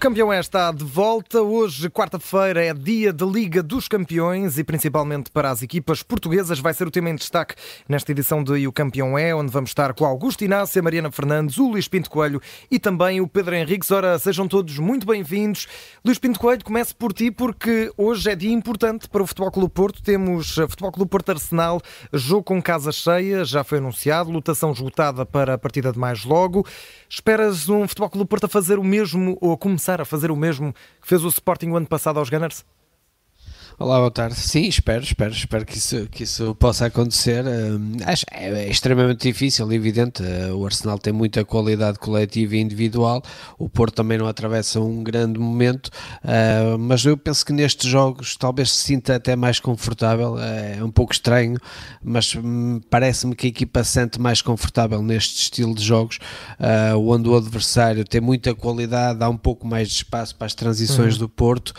o 0.00 0.08
Campeão 0.10 0.32
é 0.32 0.40
está 0.40 0.72
de 0.72 0.82
volta. 0.82 1.42
Hoje, 1.42 1.90
quarta-feira, 1.90 2.64
é 2.64 2.72
dia 2.72 3.12
de 3.12 3.22
Liga 3.22 3.62
dos 3.62 3.86
Campeões 3.86 4.56
e 4.56 4.64
principalmente 4.64 5.30
para 5.30 5.50
as 5.50 5.60
equipas 5.60 6.02
portuguesas 6.02 6.58
vai 6.58 6.72
ser 6.72 6.86
o 6.86 6.90
tema 6.90 7.10
em 7.10 7.14
destaque 7.14 7.54
nesta 7.86 8.10
edição 8.10 8.42
de 8.42 8.66
O 8.66 8.72
Campeão 8.72 9.18
é, 9.18 9.34
onde 9.34 9.52
vamos 9.52 9.68
estar 9.68 9.92
com 9.92 10.06
Augusto 10.06 10.42
Inácio, 10.42 10.82
Mariana 10.82 11.10
Fernandes, 11.10 11.58
o 11.58 11.68
Luís 11.68 11.86
Pinto 11.86 12.08
Coelho 12.08 12.40
e 12.70 12.78
também 12.78 13.20
o 13.20 13.28
Pedro 13.28 13.54
Henriques. 13.54 13.90
Ora, 13.90 14.18
sejam 14.18 14.48
todos 14.48 14.78
muito 14.78 15.06
bem-vindos. 15.06 15.68
Luís 16.02 16.18
Pinto 16.18 16.40
Coelho, 16.40 16.64
comece 16.64 16.94
por 16.94 17.12
ti 17.12 17.30
porque 17.30 17.92
hoje 17.94 18.30
é 18.30 18.34
dia 18.34 18.52
importante 18.52 19.06
para 19.06 19.22
o 19.22 19.26
Futebol 19.26 19.50
Clube 19.50 19.74
Porto. 19.74 20.02
Temos 20.02 20.54
Futebol 20.54 20.92
Clube 20.92 21.10
Porto 21.10 21.28
Arsenal, 21.28 21.78
jogo 22.10 22.44
com 22.44 22.62
casa 22.62 22.90
cheia, 22.90 23.44
já 23.44 23.62
foi 23.62 23.76
anunciado, 23.76 24.30
lotação 24.30 24.72
esgotada 24.72 25.26
para 25.26 25.52
a 25.52 25.58
partida 25.58 25.92
de 25.92 25.98
mais 25.98 26.24
logo. 26.24 26.66
Esperas 27.06 27.68
um 27.68 27.86
Futebol 27.86 28.08
Clube 28.08 28.30
Porto 28.30 28.44
a 28.44 28.48
fazer 28.48 28.78
o 28.78 28.84
mesmo 28.84 29.36
ou 29.42 29.52
a 29.52 29.58
começar 29.58 29.89
a 29.98 30.04
fazer 30.04 30.30
o 30.30 30.36
mesmo 30.36 30.74
que 31.00 31.08
fez 31.08 31.24
o 31.24 31.28
Sporting 31.28 31.70
o 31.70 31.76
ano 31.76 31.86
passado 31.86 32.18
aos 32.18 32.28
Gunners? 32.28 32.66
Olá, 33.82 33.96
boa 33.96 34.10
tarde. 34.10 34.34
Sim, 34.34 34.68
espero, 34.68 35.02
espero, 35.02 35.32
espero 35.32 35.64
que 35.64 35.78
isso, 35.78 36.06
que 36.10 36.24
isso 36.24 36.54
possa 36.56 36.84
acontecer. 36.84 37.42
acho 38.04 38.26
é, 38.30 38.66
é 38.66 38.68
extremamente 38.68 39.26
difícil, 39.26 39.72
evidente. 39.72 40.22
Uh, 40.22 40.54
o 40.54 40.66
Arsenal 40.66 40.98
tem 40.98 41.14
muita 41.14 41.46
qualidade 41.46 41.98
coletiva 41.98 42.56
e 42.56 42.60
individual. 42.60 43.22
O 43.58 43.70
Porto 43.70 43.94
também 43.94 44.18
não 44.18 44.26
atravessa 44.26 44.78
um 44.78 45.02
grande 45.02 45.38
momento, 45.40 45.86
uh, 45.86 46.76
mas 46.78 47.06
eu 47.06 47.16
penso 47.16 47.42
que 47.42 47.54
nestes 47.54 47.88
jogos 47.90 48.36
talvez 48.36 48.70
se 48.70 48.84
sinta 48.84 49.16
até 49.16 49.34
mais 49.34 49.58
confortável. 49.58 50.34
Uh, 50.34 50.78
é 50.78 50.84
um 50.84 50.90
pouco 50.90 51.14
estranho, 51.14 51.56
mas 52.04 52.36
hum, 52.36 52.82
parece-me 52.90 53.34
que 53.34 53.46
a 53.46 53.48
equipa 53.48 53.82
se 53.82 53.92
sente 53.92 54.20
mais 54.20 54.42
confortável 54.42 55.02
neste 55.02 55.44
estilo 55.44 55.74
de 55.74 55.82
jogos, 55.82 56.18
onde 56.98 57.30
o 57.30 57.34
adversário 57.34 58.04
tem 58.04 58.20
muita 58.20 58.54
qualidade, 58.54 59.24
há 59.24 59.28
um 59.30 59.38
pouco 59.38 59.66
mais 59.66 59.88
de 59.88 59.94
espaço 59.94 60.36
para 60.36 60.46
as 60.46 60.54
transições 60.54 61.14
uhum. 61.14 61.20
do 61.20 61.28
Porto 61.30 61.72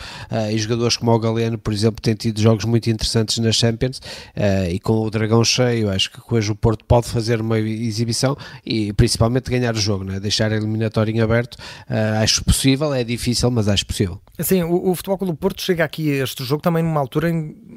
e 0.50 0.58
jogadores 0.58 0.96
como 0.96 1.12
o 1.12 1.18
Galeno, 1.18 1.56
por 1.56 1.72
exemplo 1.72 1.91
exemplo, 1.92 2.02
tem 2.02 2.14
tido 2.14 2.40
jogos 2.40 2.64
muito 2.64 2.88
interessantes 2.90 3.38
nas 3.38 3.54
Champions 3.56 3.98
uh, 3.98 4.70
e 4.70 4.78
com 4.78 4.94
o 4.94 5.10
Dragão 5.10 5.44
cheio, 5.44 5.90
acho 5.90 6.10
que 6.10 6.20
hoje 6.30 6.50
o 6.50 6.54
Porto 6.54 6.84
pode 6.84 7.08
fazer 7.08 7.40
uma 7.40 7.58
exibição 7.58 8.36
e 8.64 8.92
principalmente 8.92 9.50
ganhar 9.50 9.74
o 9.74 9.78
jogo, 9.78 10.04
né? 10.04 10.18
deixar 10.18 10.50
a 10.52 10.56
eliminatória 10.56 11.12
em 11.12 11.20
aberto. 11.20 11.54
Uh, 11.54 12.22
acho 12.22 12.44
possível, 12.44 12.92
é 12.94 13.04
difícil, 13.04 13.50
mas 13.50 13.68
acho 13.68 13.86
possível. 13.86 14.20
Sim, 14.40 14.62
o, 14.64 14.90
o 14.90 14.94
Futebol 14.94 15.18
Clube 15.18 15.38
Porto 15.38 15.62
chega 15.62 15.84
aqui 15.84 16.20
a 16.20 16.24
este 16.24 16.44
jogo 16.44 16.62
também 16.62 16.82
numa 16.82 17.00
altura 17.00 17.30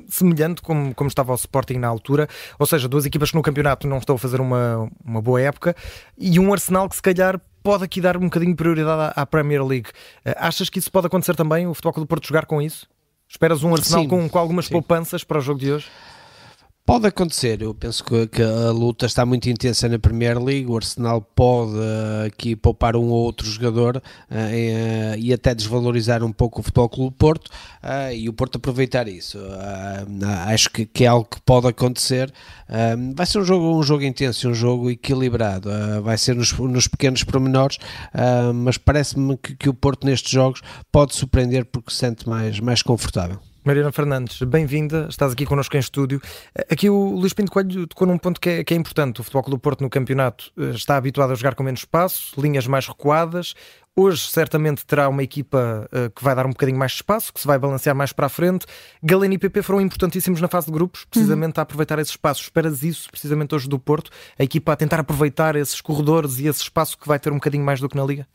semelhante 0.07 0.61
como, 0.61 0.93
como 0.95 1.07
estava 1.07 1.31
o 1.31 1.35
Sporting 1.35 1.75
na 1.75 1.87
altura, 1.87 2.27
ou 2.57 2.65
seja, 2.65 2.87
duas 2.87 3.05
equipas 3.05 3.31
que 3.31 3.35
no 3.35 3.41
campeonato 3.41 3.87
não 3.87 3.97
estão 3.97 4.15
a 4.15 4.19
fazer 4.19 4.39
uma, 4.39 4.89
uma 5.03 5.21
boa 5.21 5.41
época 5.41 5.75
e 6.17 6.39
um 6.39 6.53
Arsenal 6.53 6.87
que 6.89 6.95
se 6.95 7.01
calhar 7.01 7.39
pode 7.63 7.83
aqui 7.83 7.99
dar 7.99 8.15
um 8.15 8.21
bocadinho 8.21 8.51
de 8.51 8.57
prioridade 8.57 9.11
à, 9.15 9.25
Premier 9.25 9.65
League. 9.65 9.89
Uh, 10.25 10.33
achas 10.37 10.69
que 10.69 10.77
isso 10.77 10.91
pode 10.91 11.07
acontecer 11.07 11.35
também, 11.35 11.65
o 11.65 11.73
Futebol 11.73 11.93
Clube 11.93 12.07
Porto 12.07 12.27
jogar 12.27 12.45
com 12.45 12.61
isso? 12.61 12.87
Esperas 13.29 13.63
um 13.63 13.73
Arsenal 13.73 14.07
com, 14.07 14.29
com 14.29 14.39
algumas 14.39 14.65
sim. 14.65 14.71
poupanças 14.71 15.23
para 15.23 15.39
o 15.39 15.41
jogo 15.41 15.59
de 15.59 15.71
hoje? 15.71 15.87
Pode 16.85 17.07
acontecer, 17.07 17.63
eu 17.63 17.73
penso 17.73 18.03
que, 18.03 18.27
que, 18.27 18.43
a 18.43 18.69
luta 18.69 19.07
está 19.07 19.25
muito 19.25 19.49
intensa 19.49 19.89
na 19.89 19.97
Premier 19.97 20.37
League, 20.37 20.67
o 20.69 20.77
Arsenal 20.77 21.19
pode 21.19 21.79
aqui 22.27 22.55
poupar 22.55 22.95
um 22.95 23.05
ou 23.09 23.23
outro 23.23 23.47
jogador 23.47 23.97
uh, 23.97 25.17
e 25.17 25.33
até 25.33 25.55
desvalorizar 25.55 26.23
um 26.23 26.31
pouco 26.31 26.59
o 26.59 26.63
Futebol 26.63 26.87
Clube 26.87 27.15
Porto 27.17 27.49
e 28.15 28.29
o 28.29 28.33
Porto 28.33 28.57
aproveitar 28.57 29.07
isso. 29.07 29.39
acho 30.45 30.69
que, 30.69 30.85
que, 30.85 31.05
é 31.05 31.07
algo 31.07 31.27
que 31.27 31.41
pode 31.41 31.67
acontecer. 31.67 32.31
vai 33.15 33.25
ser 33.25 33.39
um 33.39 33.43
jogo, 33.43 33.79
um 33.79 33.81
jogo 33.81 34.03
intenso, 34.03 34.47
um 34.47 34.53
jogo 34.53 34.91
equilibrado, 34.91 35.71
vai 36.03 36.19
ser 36.19 36.35
nos, 36.35 36.53
nos 36.53 36.87
pequenos 36.87 37.23
pormenores, 37.23 37.79
mas 38.53 38.77
parece-me 38.77 39.35
que, 39.37 39.55
que 39.55 39.69
o 39.69 39.73
Porto 39.73 40.05
nestes 40.05 40.31
jogos 40.31 40.61
pode 40.91 41.15
surpreender 41.15 41.65
porque 41.65 41.91
se 41.91 41.97
sente 41.97 42.29
mais, 42.29 42.59
mais 42.59 42.83
confortável. 42.83 43.39
Mariana 43.65 43.91
Fernandes, 43.91 44.43
bem-vinda, 44.43 45.07
estás 45.09 45.33
aqui 45.33 45.43
connosco 45.43 45.75
em 45.75 45.79
estúdio. 45.79 46.21
Aqui 46.69 46.87
o 46.87 47.15
Luís 47.15 47.33
Pinto 47.33 47.51
Coelho 47.51 47.87
tocou 47.87 48.05
num 48.05 48.15
ponto 48.15 48.39
que 48.39 48.47
é, 48.47 48.63
que 48.63 48.75
é 48.75 48.77
importante. 48.77 49.21
O 49.21 49.23
Futebol 49.23 49.41
Clube 49.41 49.59
Porto 49.59 49.81
no 49.81 49.89
campeonato 49.89 50.51
eh, 50.55 50.69
está 50.69 50.97
habituado 50.97 51.31
a 51.31 51.35
jogar 51.35 51.55
com 51.55 51.63
menos 51.63 51.79
espaço, 51.79 52.39
linhas 52.39 52.67
mais 52.67 52.87
recuadas. 52.87 53.55
Hoje, 53.95 54.29
certamente, 54.29 54.85
terá 54.85 55.09
uma 55.09 55.23
equipa 55.23 55.89
uh, 55.91 56.11
que 56.11 56.23
vai 56.23 56.35
dar 56.35 56.45
um 56.45 56.49
bocadinho 56.49 56.77
mais 56.77 56.91
espaço, 56.91 57.33
que 57.33 57.39
se 57.39 57.47
vai 57.47 57.57
balancear 57.57 57.95
mais 57.95 58.13
para 58.13 58.27
a 58.27 58.29
frente. 58.29 58.67
Galeno 59.01 59.33
e 59.33 59.37
PP 59.39 59.63
foram 59.63 59.81
importantíssimos 59.81 60.39
na 60.41 60.47
fase 60.47 60.67
de 60.67 60.71
grupos, 60.71 61.05
precisamente 61.05 61.57
uhum. 61.57 61.61
a 61.61 61.63
aproveitar 61.63 61.97
esses 61.97 62.11
espaços. 62.11 62.43
Esperas 62.43 62.83
isso, 62.83 63.09
precisamente 63.09 63.55
hoje 63.55 63.67
do 63.67 63.79
Porto? 63.79 64.11
A 64.37 64.43
equipa 64.43 64.73
a 64.73 64.75
tentar 64.75 64.99
aproveitar 64.99 65.55
esses 65.55 65.81
corredores 65.81 66.37
e 66.37 66.45
esse 66.45 66.61
espaço 66.61 66.97
que 66.99 67.07
vai 67.07 67.17
ter 67.17 67.31
um 67.31 67.35
bocadinho 67.35 67.63
mais 67.63 67.79
do 67.79 67.89
que 67.89 67.95
na 67.95 68.03
Liga? 68.05 68.27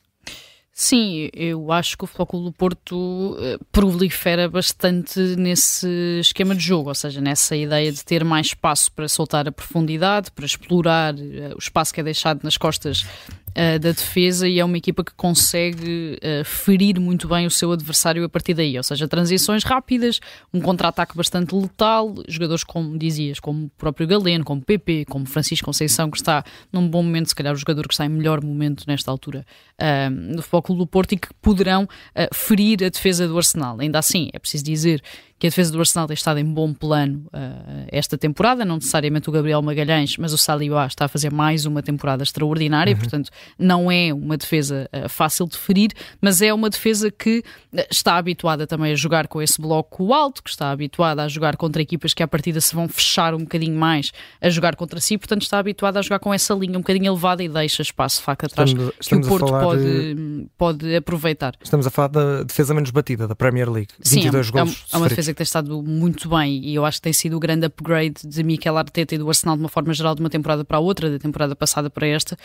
Sim, 0.83 1.29
eu 1.35 1.71
acho 1.71 1.95
que 1.99 2.05
o 2.05 2.27
Clube 2.27 2.47
do 2.47 2.53
Porto 2.53 3.37
eh, 3.39 3.59
prolifera 3.71 4.49
bastante 4.49 5.21
nesse 5.37 5.87
esquema 6.21 6.55
de 6.55 6.63
jogo, 6.63 6.89
ou 6.89 6.95
seja, 6.95 7.21
nessa 7.21 7.55
ideia 7.55 7.93
de 7.93 8.03
ter 8.03 8.25
mais 8.25 8.47
espaço 8.47 8.91
para 8.91 9.07
soltar 9.07 9.47
a 9.47 9.53
profundidade, 9.53 10.31
para 10.31 10.47
explorar 10.47 11.15
eh, 11.19 11.53
o 11.55 11.59
espaço 11.59 11.93
que 11.93 12.01
é 12.01 12.03
deixado 12.03 12.43
nas 12.43 12.57
costas 12.57 13.05
uh, 13.51 13.79
da 13.79 13.93
defesa 13.93 14.49
e 14.49 14.59
é 14.59 14.65
uma 14.65 14.77
equipa 14.77 15.05
que 15.05 15.13
consegue 15.15 16.19
uh, 16.19 16.45
ferir 16.45 17.01
muito 17.01 17.29
bem 17.29 17.47
o 17.47 17.51
seu 17.51 17.73
adversário 17.73 18.25
a 18.25 18.29
partir 18.29 18.55
daí, 18.55 18.77
ou 18.77 18.83
seja, 18.83 19.09
transições 19.09 19.65
rápidas, 19.65 20.21
um 20.53 20.61
contra-ataque 20.61 21.17
bastante 21.17 21.55
letal, 21.55 22.15
jogadores 22.29 22.65
como 22.65 22.99
dizias, 22.99 23.41
como 23.41 23.67
o 23.67 23.71
próprio 23.71 24.07
Galeno, 24.07 24.45
como 24.45 24.63
PP, 24.63 25.07
como 25.09 25.27
Francisco 25.27 25.67
Conceição, 25.67 26.11
que 26.11 26.17
está 26.17 26.45
num 26.73 26.89
bom 26.89 27.03
momento, 27.03 27.29
se 27.29 27.35
calhar 27.35 27.53
o 27.53 27.57
jogador 27.57 27.87
que 27.87 27.95
está 27.95 28.05
em 28.05 28.09
melhor 28.09 28.43
momento 28.43 28.85
nesta 28.87 29.11
altura 29.11 29.45
uh, 29.81 30.11
no 30.11 30.43
Futebol 30.43 30.63
Clube 30.63 30.79
do 30.81 30.87
Porto 30.87 31.13
e 31.13 31.17
que 31.17 31.29
poderão 31.41 31.89
ferir 32.33 32.85
a 32.85 32.89
defesa 32.89 33.27
do 33.27 33.37
Arsenal. 33.37 33.79
Ainda 33.81 33.99
assim, 33.99 34.31
é 34.33 34.39
preciso 34.39 34.65
dizer 34.65 35.03
que 35.41 35.47
a 35.47 35.51
defesa 35.51 35.73
do 35.73 35.79
Arsenal 35.79 36.07
tem 36.07 36.13
estado 36.13 36.39
em 36.39 36.45
bom 36.45 36.75
plano 36.75 37.25
uh, 37.29 37.87
esta 37.89 38.19
temporada, 38.19 38.63
não 38.63 38.75
necessariamente 38.75 39.31
o 39.31 39.33
Gabriel 39.33 39.63
Magalhães, 39.63 40.19
mas 40.19 40.35
o 40.35 40.39
Saliba 40.39 40.85
está 40.85 41.07
a 41.07 41.09
fazer 41.09 41.33
mais 41.33 41.65
uma 41.65 41.83
temporada 41.83 42.23
extraordinária, 42.23 42.93
uhum. 42.93 42.99
portanto 42.99 43.31
não 43.59 43.91
é 43.91 44.13
uma 44.13 44.37
defesa 44.37 44.87
uh, 44.93 45.09
fácil 45.09 45.49
de 45.49 45.57
ferir, 45.57 45.93
mas 46.21 46.43
é 46.43 46.53
uma 46.53 46.69
defesa 46.69 47.11
que 47.11 47.39
uh, 47.73 47.81
está 47.91 48.19
habituada 48.19 48.67
também 48.67 48.93
a 48.93 48.95
jogar 48.95 49.29
com 49.29 49.41
esse 49.41 49.59
bloco 49.59 50.13
alto, 50.13 50.43
que 50.43 50.51
está 50.51 50.71
habituada 50.71 51.23
a 51.23 51.29
jogar 51.29 51.57
contra 51.57 51.81
equipas 51.81 52.13
que 52.13 52.23
à 52.23 52.29
partida 52.29 52.61
se 52.61 52.75
vão 52.75 52.87
fechar 52.87 53.33
um 53.35 53.39
bocadinho 53.39 53.75
mais 53.75 54.13
a 54.43 54.51
jogar 54.51 54.77
contra 54.77 55.01
si, 55.01 55.17
portanto 55.17 55.41
está 55.41 55.59
habituada 55.59 55.99
a 55.99 56.03
jogar 56.03 56.19
com 56.19 56.35
essa 56.35 56.53
linha 56.53 56.77
um 56.77 56.83
bocadinho 56.83 57.07
elevada 57.07 57.43
e 57.43 57.49
deixa 57.49 57.81
espaço 57.81 58.19
de 58.19 58.25
facto 58.25 58.45
atrás 58.45 58.69
estamos, 58.69 58.93
estamos 59.01 59.27
que 59.27 59.33
o 59.33 59.39
Porto 59.39 59.59
pode, 59.59 59.83
de... 60.15 60.47
pode 60.59 60.97
aproveitar. 60.97 61.55
Estamos 61.65 61.87
a 61.87 61.91
falar 61.91 62.09
da 62.09 62.43
defesa 62.43 62.75
menos 62.75 62.91
batida 62.91 63.27
da 63.27 63.35
Premier 63.35 63.71
League, 63.71 63.89
22 64.05 64.47
Sim, 64.47 64.53
é, 64.53 64.53
gols. 64.53 64.85
É 64.93 64.97
uma 64.99 65.09
defesa 65.09 65.30
que 65.33 65.39
tem 65.39 65.45
estado 65.45 65.83
muito 65.83 66.29
bem 66.29 66.65
e 66.65 66.75
eu 66.75 66.85
acho 66.85 66.99
que 66.99 67.03
tem 67.03 67.13
sido 67.13 67.37
o 67.37 67.41
grande 67.41 67.67
upgrade 67.67 68.27
de 68.27 68.43
Mikel 68.43 68.77
Arteta 68.77 69.15
e 69.15 69.19
do 69.19 69.29
Arsenal 69.29 69.57
de 69.57 69.63
uma 69.63 69.69
forma 69.69 69.93
geral 69.93 70.15
de 70.15 70.21
uma 70.21 70.31
temporada 70.31 70.65
para 70.65 70.77
a 70.77 70.81
outra, 70.81 71.11
da 71.11 71.19
temporada 71.19 71.55
passada 71.57 71.91
para 71.91 72.07
esta, 72.07 72.37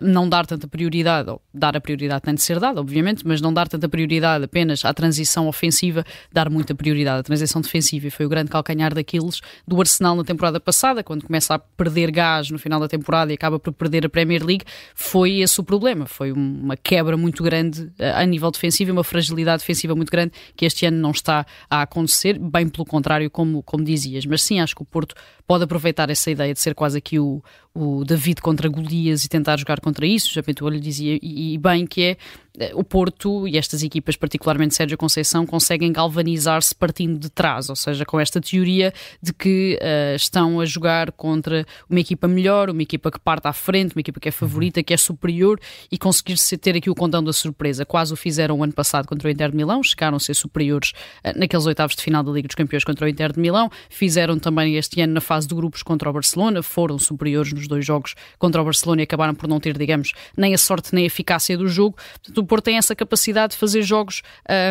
não 0.00 0.28
dar 0.28 0.46
tanta 0.46 0.66
prioridade, 0.66 1.30
ou 1.30 1.40
dar 1.52 1.76
a 1.76 1.80
prioridade 1.80 2.22
tem 2.22 2.34
de 2.34 2.42
ser 2.42 2.58
dada, 2.58 2.80
obviamente, 2.80 3.26
mas 3.26 3.40
não 3.40 3.52
dar 3.52 3.68
tanta 3.68 3.88
prioridade 3.88 4.44
apenas 4.44 4.84
à 4.84 4.92
transição 4.92 5.48
ofensiva, 5.48 6.04
dar 6.32 6.48
muita 6.50 6.74
prioridade 6.74 7.20
à 7.20 7.22
transição 7.22 7.60
defensiva 7.60 8.06
e 8.06 8.10
foi 8.10 8.26
o 8.26 8.28
grande 8.28 8.50
calcanhar 8.50 8.94
daqueles 8.94 9.40
do 9.66 9.78
Arsenal 9.80 10.16
na 10.16 10.24
temporada 10.24 10.60
passada, 10.60 11.02
quando 11.02 11.24
começa 11.24 11.54
a 11.54 11.58
perder 11.58 12.10
gás 12.10 12.50
no 12.50 12.58
final 12.58 12.80
da 12.80 12.88
temporada 12.88 13.32
e 13.32 13.34
acaba 13.34 13.58
por 13.58 13.72
perder 13.72 14.06
a 14.06 14.08
Premier 14.08 14.44
League, 14.44 14.64
foi 14.94 15.40
esse 15.40 15.60
o 15.60 15.64
problema, 15.64 16.06
foi 16.06 16.32
uma 16.32 16.76
quebra 16.76 17.16
muito 17.16 17.42
grande 17.42 17.82
uh, 17.82 18.16
a 18.16 18.24
nível 18.24 18.50
defensivo 18.50 18.90
e 18.90 18.92
uma 18.92 19.04
fragilidade 19.04 19.60
defensiva 19.60 19.94
muito 19.94 20.10
grande 20.10 20.32
que 20.56 20.64
este 20.64 20.86
ano 20.86 20.98
não 20.98 21.10
está 21.10 21.46
a 21.68 21.82
acontecer, 21.82 22.31
bem 22.38 22.68
pelo 22.68 22.84
contrário, 22.84 23.30
como, 23.30 23.62
como 23.62 23.84
dizias. 23.84 24.26
Mas 24.26 24.42
sim, 24.42 24.60
acho 24.60 24.74
que 24.74 24.82
o 24.82 24.84
Porto 24.84 25.14
pode 25.46 25.64
aproveitar 25.64 26.10
essa 26.10 26.30
ideia 26.30 26.52
de 26.52 26.60
ser 26.60 26.74
quase 26.74 26.98
aqui 26.98 27.18
o, 27.18 27.42
o 27.74 28.04
David 28.04 28.40
contra 28.40 28.68
Golias 28.68 29.24
e 29.24 29.28
tentar 29.28 29.58
jogar 29.58 29.80
contra 29.80 30.06
isso. 30.06 30.32
Já 30.32 30.42
Pinto 30.42 30.68
lhe 30.68 30.80
dizia, 30.80 31.18
e, 31.22 31.54
e 31.54 31.58
bem, 31.58 31.86
que 31.86 32.02
é 32.02 32.16
eh, 32.58 32.72
o 32.74 32.84
Porto 32.84 33.48
e 33.48 33.56
estas 33.56 33.82
equipas, 33.82 34.16
particularmente 34.16 34.74
Sérgio 34.74 34.98
Conceição, 34.98 35.46
conseguem 35.46 35.90
galvanizar-se 35.92 36.74
partindo 36.74 37.18
de 37.18 37.30
trás, 37.30 37.68
ou 37.68 37.76
seja, 37.76 38.04
com 38.04 38.20
esta 38.20 38.40
teoria 38.40 38.92
de 39.22 39.32
que 39.32 39.78
uh, 39.80 40.16
estão 40.16 40.60
a 40.60 40.66
jogar 40.66 41.12
contra 41.12 41.66
uma 41.88 42.00
equipa 42.00 42.28
melhor, 42.28 42.68
uma 42.68 42.82
equipa 42.82 43.10
que 43.10 43.18
parte 43.18 43.48
à 43.48 43.52
frente, 43.52 43.94
uma 43.96 44.00
equipa 44.00 44.20
que 44.20 44.28
é 44.28 44.32
favorita, 44.32 44.82
que 44.82 44.92
é 44.92 44.96
superior 44.96 45.58
e 45.90 45.96
conseguir 45.96 46.36
ter 46.58 46.76
aqui 46.76 46.90
o 46.90 46.94
condão 46.94 47.22
da 47.22 47.32
surpresa. 47.32 47.86
Quase 47.86 48.12
o 48.12 48.16
fizeram 48.16 48.58
o 48.58 48.64
ano 48.64 48.72
passado 48.72 49.06
contra 49.06 49.28
o 49.28 49.30
Inter 49.30 49.50
de 49.50 49.56
Milão, 49.56 49.82
chegaram 49.82 50.16
a 50.16 50.20
ser 50.20 50.34
superiores 50.34 50.92
uh, 51.24 51.38
naqueles 51.38 51.64
oitavos 51.64 51.96
de 51.96 52.02
final 52.02 52.22
da 52.22 52.30
Liga 52.32 52.48
dos 52.48 52.54
Campeões 52.54 52.84
contra 52.84 53.06
o 53.06 53.08
Inter 53.08 53.32
de 53.32 53.40
Milão, 53.40 53.70
fizeram 53.88 54.38
também 54.38 54.76
este 54.76 55.00
ano 55.00 55.14
na 55.14 55.20
fase 55.20 55.48
de 55.48 55.54
grupos 55.54 55.82
contra 55.82 56.10
o 56.10 56.12
Barcelona, 56.12 56.62
foram 56.62 56.98
superiores 56.98 57.52
nos 57.52 57.61
dois 57.66 57.84
jogos 57.84 58.14
contra 58.38 58.60
o 58.60 58.64
Barcelona 58.64 59.02
e 59.02 59.04
acabaram 59.04 59.34
por 59.34 59.48
não 59.48 59.60
ter, 59.60 59.76
digamos, 59.76 60.12
nem 60.36 60.54
a 60.54 60.58
sorte 60.58 60.94
nem 60.94 61.04
a 61.04 61.06
eficácia 61.06 61.56
do 61.56 61.68
jogo. 61.68 61.96
Portanto, 62.12 62.38
o 62.38 62.44
Porto 62.44 62.64
tem 62.64 62.76
essa 62.76 62.94
capacidade 62.94 63.52
de 63.52 63.58
fazer 63.58 63.82
jogos 63.82 64.22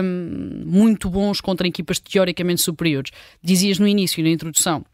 um, 0.03 0.63
muito 0.65 1.09
bons 1.09 1.41
contra 1.41 1.67
equipas 1.67 1.99
teoricamente 1.99 2.61
superiores. 2.61 3.11
Dizias 3.43 3.79
no 3.79 3.87
início, 3.87 4.23
na 4.23 4.29
introdução, 4.29 4.85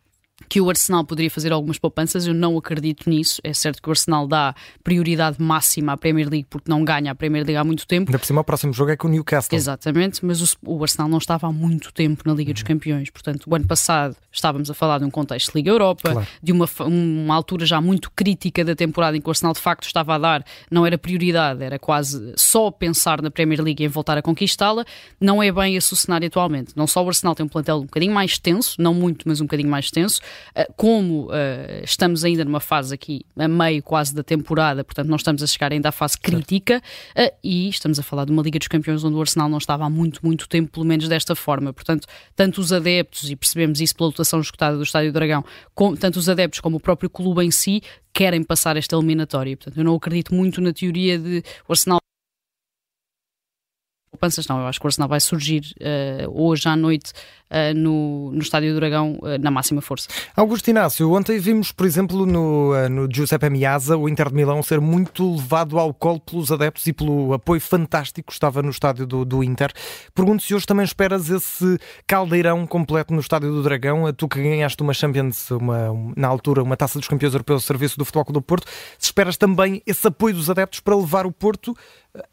que 0.48 0.62
o 0.62 0.70
Arsenal 0.70 1.04
poderia 1.04 1.32
fazer 1.32 1.52
algumas 1.52 1.80
poupanças, 1.80 2.28
eu 2.28 2.34
não 2.34 2.58
acredito 2.58 3.10
nisso. 3.10 3.42
É 3.44 3.54
certo 3.54 3.82
que 3.82 3.90
o 3.90 3.92
Arsenal 3.92 4.28
dá 4.28 4.54
prioridade 4.84 5.42
máxima 5.42 5.94
à 5.94 5.98
Premier 5.98 6.30
League 6.30 6.48
porque 6.50 6.70
não 6.70 6.84
ganha 6.86 7.12
a 7.12 7.16
Premier 7.16 7.44
League 7.44 7.58
há 7.58 7.64
muito 7.64 7.88
tempo. 7.88 8.10
Ainda 8.10 8.20
por 8.20 8.26
cima, 8.26 8.42
o 8.42 8.44
próximo 8.44 8.72
jogo 8.72 8.92
é 8.92 8.96
com 8.96 9.08
o 9.08 9.12
Newcastle. 9.12 9.58
Exatamente, 9.58 10.24
mas 10.24 10.56
o, 10.64 10.82
Arsenal 10.82 11.10
não 11.10 11.18
estava 11.18 11.48
há 11.48 11.52
muito 11.52 11.92
tempo 11.92 12.24
na 12.26 12.34
Liga 12.34 12.54
dos 12.54 12.62
uhum. 12.62 12.68
Campeões. 12.68 13.10
Portanto, 13.10 13.50
o 13.50 13.56
ano 13.56 13.66
passado 13.66 14.16
estávamos 14.32 14.70
a 14.70 14.74
falar 14.74 15.00
de 15.00 15.06
um 15.06 15.10
contexto 15.10 15.52
de 15.52 15.58
Liga 15.58 15.72
Europa, 15.72 16.12
claro. 16.12 16.28
de 16.42 16.52
uma, 16.52 16.70
uma 16.82 17.36
altura 17.36 17.66
já 17.66 17.82
muito 17.82 18.12
crítica 18.12 18.64
da 18.64 18.76
temporada 18.76 19.18
em 19.18 19.22
que 19.22 19.28
o 19.28 19.32
Arsenal 19.32 19.54
de 19.54 19.60
facto 19.60 19.86
estava 19.86 20.16
a 20.16 20.18
dar, 20.18 20.46
não 20.70 20.86
era 20.86 20.98
prioridade, 20.98 21.64
era 21.64 21.80
quase 21.80 22.34
só 22.36 22.70
pensar 22.70 23.22
na 23.22 23.32
Premier 23.32 23.62
League 23.62 23.84
e 23.84 23.86
em 23.86 23.90
voltar 23.90 24.18
a 24.18 24.22
conquistá-la. 24.22 24.86
Não 25.20 25.42
é 25.42 25.52
bem 25.52 25.76
esse 25.76 25.94
o 25.94 25.96
cenário 25.96 26.28
atualmente. 26.28 26.74
Não 26.76 26.86
só 26.86 27.04
o 27.04 27.08
Arsenal 27.08 27.34
tem 27.34 27.46
um 27.46 27.50
plantel 27.50 27.78
um 27.78 27.86
bocadinho 27.86 28.14
mais 28.14 28.38
tenso, 28.38 28.80
não 28.80 28.94
muito, 28.94 29.28
mas 29.28 29.42
um 29.42 29.46
bocadinho 29.46 29.70
mais 29.70 29.90
tenso 29.90 30.22
como 30.76 31.26
uh, 31.26 31.84
estamos 31.84 32.24
ainda 32.24 32.44
numa 32.46 32.60
fase 32.60 32.94
aqui, 32.94 33.26
a 33.38 33.48
meio 33.48 33.82
quase 33.84 34.14
da 34.14 34.24
temporada, 34.24 34.84
portanto, 34.84 35.08
não 35.08 35.16
estamos 35.16 35.44
a 35.44 35.48
chegar 35.48 35.72
ainda 35.72 35.90
à 35.90 35.92
fase 35.92 36.18
crítica, 36.18 36.82
uh, 37.18 37.36
e 37.44 37.70
estamos 37.70 38.00
a 38.00 38.04
falar 38.04 38.26
de 38.26 38.32
uma 38.32 38.42
Liga 38.42 38.60
dos 38.60 38.68
Campeões 38.68 39.04
onde 39.04 39.16
o 39.16 39.22
Arsenal 39.22 39.50
não 39.50 39.58
estava 39.58 39.86
há 39.86 39.90
muito, 39.90 40.26
muito 40.26 40.48
tempo, 40.48 40.72
pelo 40.72 40.86
menos 40.86 41.08
desta 41.08 41.36
forma. 41.36 41.74
Portanto, 41.74 42.08
tanto 42.36 42.60
os 42.62 42.72
adeptos, 42.72 43.30
e 43.30 43.36
percebemos 43.36 43.82
isso 43.82 43.96
pela 43.96 44.08
lotação 44.08 44.40
escutada 44.40 44.78
do 44.78 44.84
Estádio 44.84 45.12
Dragão, 45.12 45.44
com, 45.74 45.96
tanto 45.96 46.18
os 46.18 46.30
adeptos 46.30 46.60
como 46.60 46.78
o 46.78 46.80
próprio 46.80 47.10
clube 47.10 47.44
em 47.44 47.52
si, 47.52 47.82
querem 48.14 48.44
passar 48.44 48.78
esta 48.78 48.96
eliminatória. 48.96 49.56
Portanto, 49.56 49.78
eu 49.78 49.84
não 49.84 49.96
acredito 49.96 50.34
muito 50.34 50.60
na 50.62 50.74
teoria 50.74 51.20
de 51.20 51.44
o 51.68 51.74
Arsenal 51.74 52.00
poupanças, 54.18 54.48
não. 54.48 54.60
Eu 54.60 54.68
acho 54.68 54.80
que 54.80 54.86
o 54.86 54.88
Arsenal 54.88 55.08
vai 55.08 55.20
surgir 55.20 55.62
uh, 55.80 56.44
hoje 56.44 56.68
à 56.68 56.76
noite 56.76 57.14
no, 57.76 58.32
no 58.32 58.40
Estádio 58.40 58.74
do 58.74 58.80
Dragão 58.80 59.18
uh, 59.22 59.38
na 59.40 59.50
máxima 59.50 59.82
força. 59.82 60.08
Augusto 60.36 60.70
Inácio, 60.70 61.12
ontem 61.12 61.40
vimos, 61.40 61.72
por 61.72 61.86
exemplo, 61.86 62.26
no, 62.26 62.90
no 62.90 63.08
Giuseppe 63.12 63.50
Miasa, 63.50 63.98
o 63.98 64.10
Inter 64.10 64.30
de 64.30 64.36
Milão 64.36 64.62
ser 64.62 64.82
muito 64.82 65.36
levado 65.36 65.80
ao 65.80 65.94
colo 65.94 66.20
pelos 66.20 66.52
adeptos 66.52 66.86
e 66.88 66.94
pelo 66.94 67.34
apoio 67.34 67.62
fantástico 67.62 68.28
que 68.28 68.34
estava 68.34 68.62
no 68.62 68.70
estádio 68.70 69.06
do, 69.06 69.24
do 69.24 69.44
Inter. 69.44 69.72
Pergunto 70.14 70.44
se 70.44 70.54
hoje 70.54 70.66
também 70.66 70.84
esperas 70.84 71.30
esse 71.30 71.78
caldeirão 72.06 72.66
completo 72.68 73.14
no 73.14 73.20
Estádio 73.20 73.52
do 73.52 73.64
Dragão, 73.64 74.12
tu 74.14 74.28
que 74.28 74.42
ganhaste 74.42 74.82
uma 74.82 74.94
Champions, 74.94 75.52
uma, 75.52 75.90
na 76.16 76.28
altura, 76.28 76.64
uma 76.64 76.78
taça 76.78 77.00
dos 77.00 77.08
campeões 77.08 77.34
europeus 77.34 77.64
serviço 77.64 77.98
do 77.98 78.06
Futebol 78.06 78.34
do 78.34 78.42
Porto, 78.42 78.68
se 78.98 79.06
esperas 79.06 79.38
também 79.38 79.82
esse 79.86 80.08
apoio 80.08 80.36
dos 80.36 80.50
adeptos 80.50 80.80
para 80.80 80.96
levar 80.96 81.26
o 81.26 81.32
Porto 81.32 81.76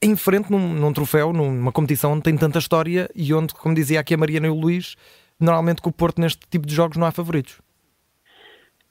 em 0.00 0.16
frente 0.16 0.50
num, 0.50 0.72
num 0.74 0.92
troféu, 0.92 1.32
numa 1.32 1.72
competição 1.72 2.12
onde 2.12 2.22
tem 2.22 2.36
tanta 2.36 2.58
história 2.58 3.10
e 3.14 3.32
onde, 3.34 3.54
como 3.54 3.74
dizia 3.74 4.00
aqui 4.00 4.14
a 4.14 4.16
Mariana 4.16 4.46
e 4.46 4.50
o 4.50 4.54
Luís, 4.54 4.96
normalmente 5.40 5.82
com 5.82 5.90
o 5.90 5.92
Porto 5.92 6.20
neste 6.20 6.46
tipo 6.48 6.66
de 6.66 6.74
jogos 6.74 6.96
não 6.96 7.06
há 7.06 7.12
favoritos. 7.12 7.60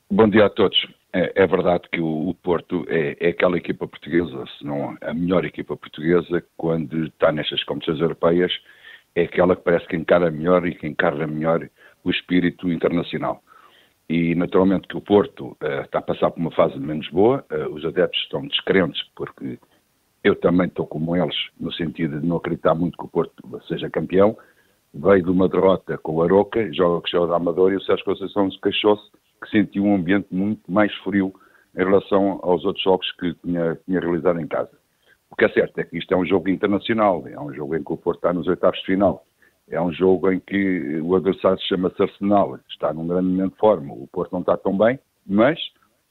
Bom 0.10 0.30
dia 0.30 0.46
a 0.46 0.50
todos. 0.50 0.78
É, 1.14 1.44
é 1.44 1.48
verdade 1.48 1.84
que 1.92 2.02
o, 2.02 2.36
Porto 2.42 2.86
é, 2.88 3.16
é, 3.20 3.30
aquela 3.30 3.58
equipa 3.58 3.88
portuguesa, 3.88 4.46
se 4.58 4.66
não 4.66 4.98
a 5.02 5.14
melhor 5.14 5.46
equipa 5.46 5.78
portuguesa, 5.78 6.44
quando 6.58 7.06
está 7.06 7.32
nestas 7.32 7.64
competições 7.64 8.02
europeias, 8.02 8.52
é 9.16 9.24
aquela 9.24 9.56
que 9.56 9.62
parece 9.62 9.88
que 9.88 9.96
encara 9.96 10.32
melhor 10.32 10.68
e 10.68 10.74
que 10.74 10.88
encarna 10.88 11.28
melhor 11.28 11.70
o 12.04 12.10
espírito 12.10 12.72
internacional. 12.72 13.44
E 14.10 14.36
naturalmente 14.36 14.88
que 14.88 14.98
o 14.98 15.02
Porto 15.02 15.56
uh, 15.62 15.82
está 15.86 16.00
a 16.00 16.02
passar 16.02 16.32
por 16.32 16.40
uma 16.40 16.52
fase 16.52 16.78
menos 16.80 17.08
boa, 17.10 17.46
uh, 17.52 17.74
os 17.74 17.86
adeptos 17.86 18.20
estão 18.22 18.46
descrentes 18.48 19.02
porque 19.16 19.60
eu 20.24 20.36
também 20.36 20.68
estou 20.68 20.88
como 20.88 21.16
eles, 21.16 21.36
no 21.60 21.72
sentido 21.72 22.20
de 22.20 22.26
não 22.26 22.38
acreditar 22.38 22.74
muito 22.74 22.98
que 22.98 23.06
o 23.06 23.10
Porto 23.10 23.62
seja 23.68 23.90
campeão. 23.90 24.38
Veio 24.94 25.24
de 25.24 25.32
uma 25.32 25.50
derrota 25.50 25.98
com 25.98 26.16
o 26.16 26.24
Aroca, 26.24 26.72
joga 26.72 27.02
com 27.02 27.18
o 27.18 27.28
da 27.28 27.36
Amador 27.36 27.72
e 27.72 27.78
o 27.78 27.82
Sérgio 27.82 28.06
Conceição 28.06 28.52
se 28.52 28.60
queixou-se 28.62 29.10
que 29.42 29.50
sentiu 29.50 29.84
um 29.84 29.96
ambiente 29.96 30.28
muito 30.32 30.72
mais 30.72 30.94
frio 30.98 31.34
em 31.76 31.80
relação 31.80 32.40
aos 32.44 32.64
outros 32.64 32.84
jogos 32.84 33.12
que 33.14 33.34
tinha, 33.44 33.76
tinha 33.86 34.00
realizado 34.00 34.40
em 34.40 34.48
casa. 34.48 34.72
O 35.32 35.36
que 35.36 35.46
é 35.46 35.50
certo 35.50 35.80
é 35.80 35.84
que 35.84 35.98
isto 35.98 36.14
é 36.14 36.18
um 36.18 36.26
jogo 36.26 36.50
internacional, 36.50 37.24
é 37.28 37.40
um 37.40 37.52
jogo 37.54 37.76
em 37.76 37.84
que 37.84 37.92
o 37.92 37.98
Porto 37.98 38.20
está 38.20 38.32
nos 38.32 38.48
oitavos 38.48 38.80
de 38.80 38.86
final, 38.86 39.26
é 39.68 39.82
um 39.82 39.92
jogo 39.92 40.32
em 40.32 40.40
que 40.40 41.00
o 41.02 41.16
adversário 41.16 41.60
se 41.60 41.68
chama-se 41.68 42.02
Arsenal, 42.02 42.60
está 42.70 42.94
num 42.94 43.08
grande 43.08 43.30
momento 43.30 43.54
de 43.54 43.60
forma, 43.60 43.94
o 43.94 44.08
Porto 44.08 44.32
não 44.32 44.42
está 44.42 44.56
tão 44.56 44.78
bem, 44.78 45.00
mas 45.26 45.60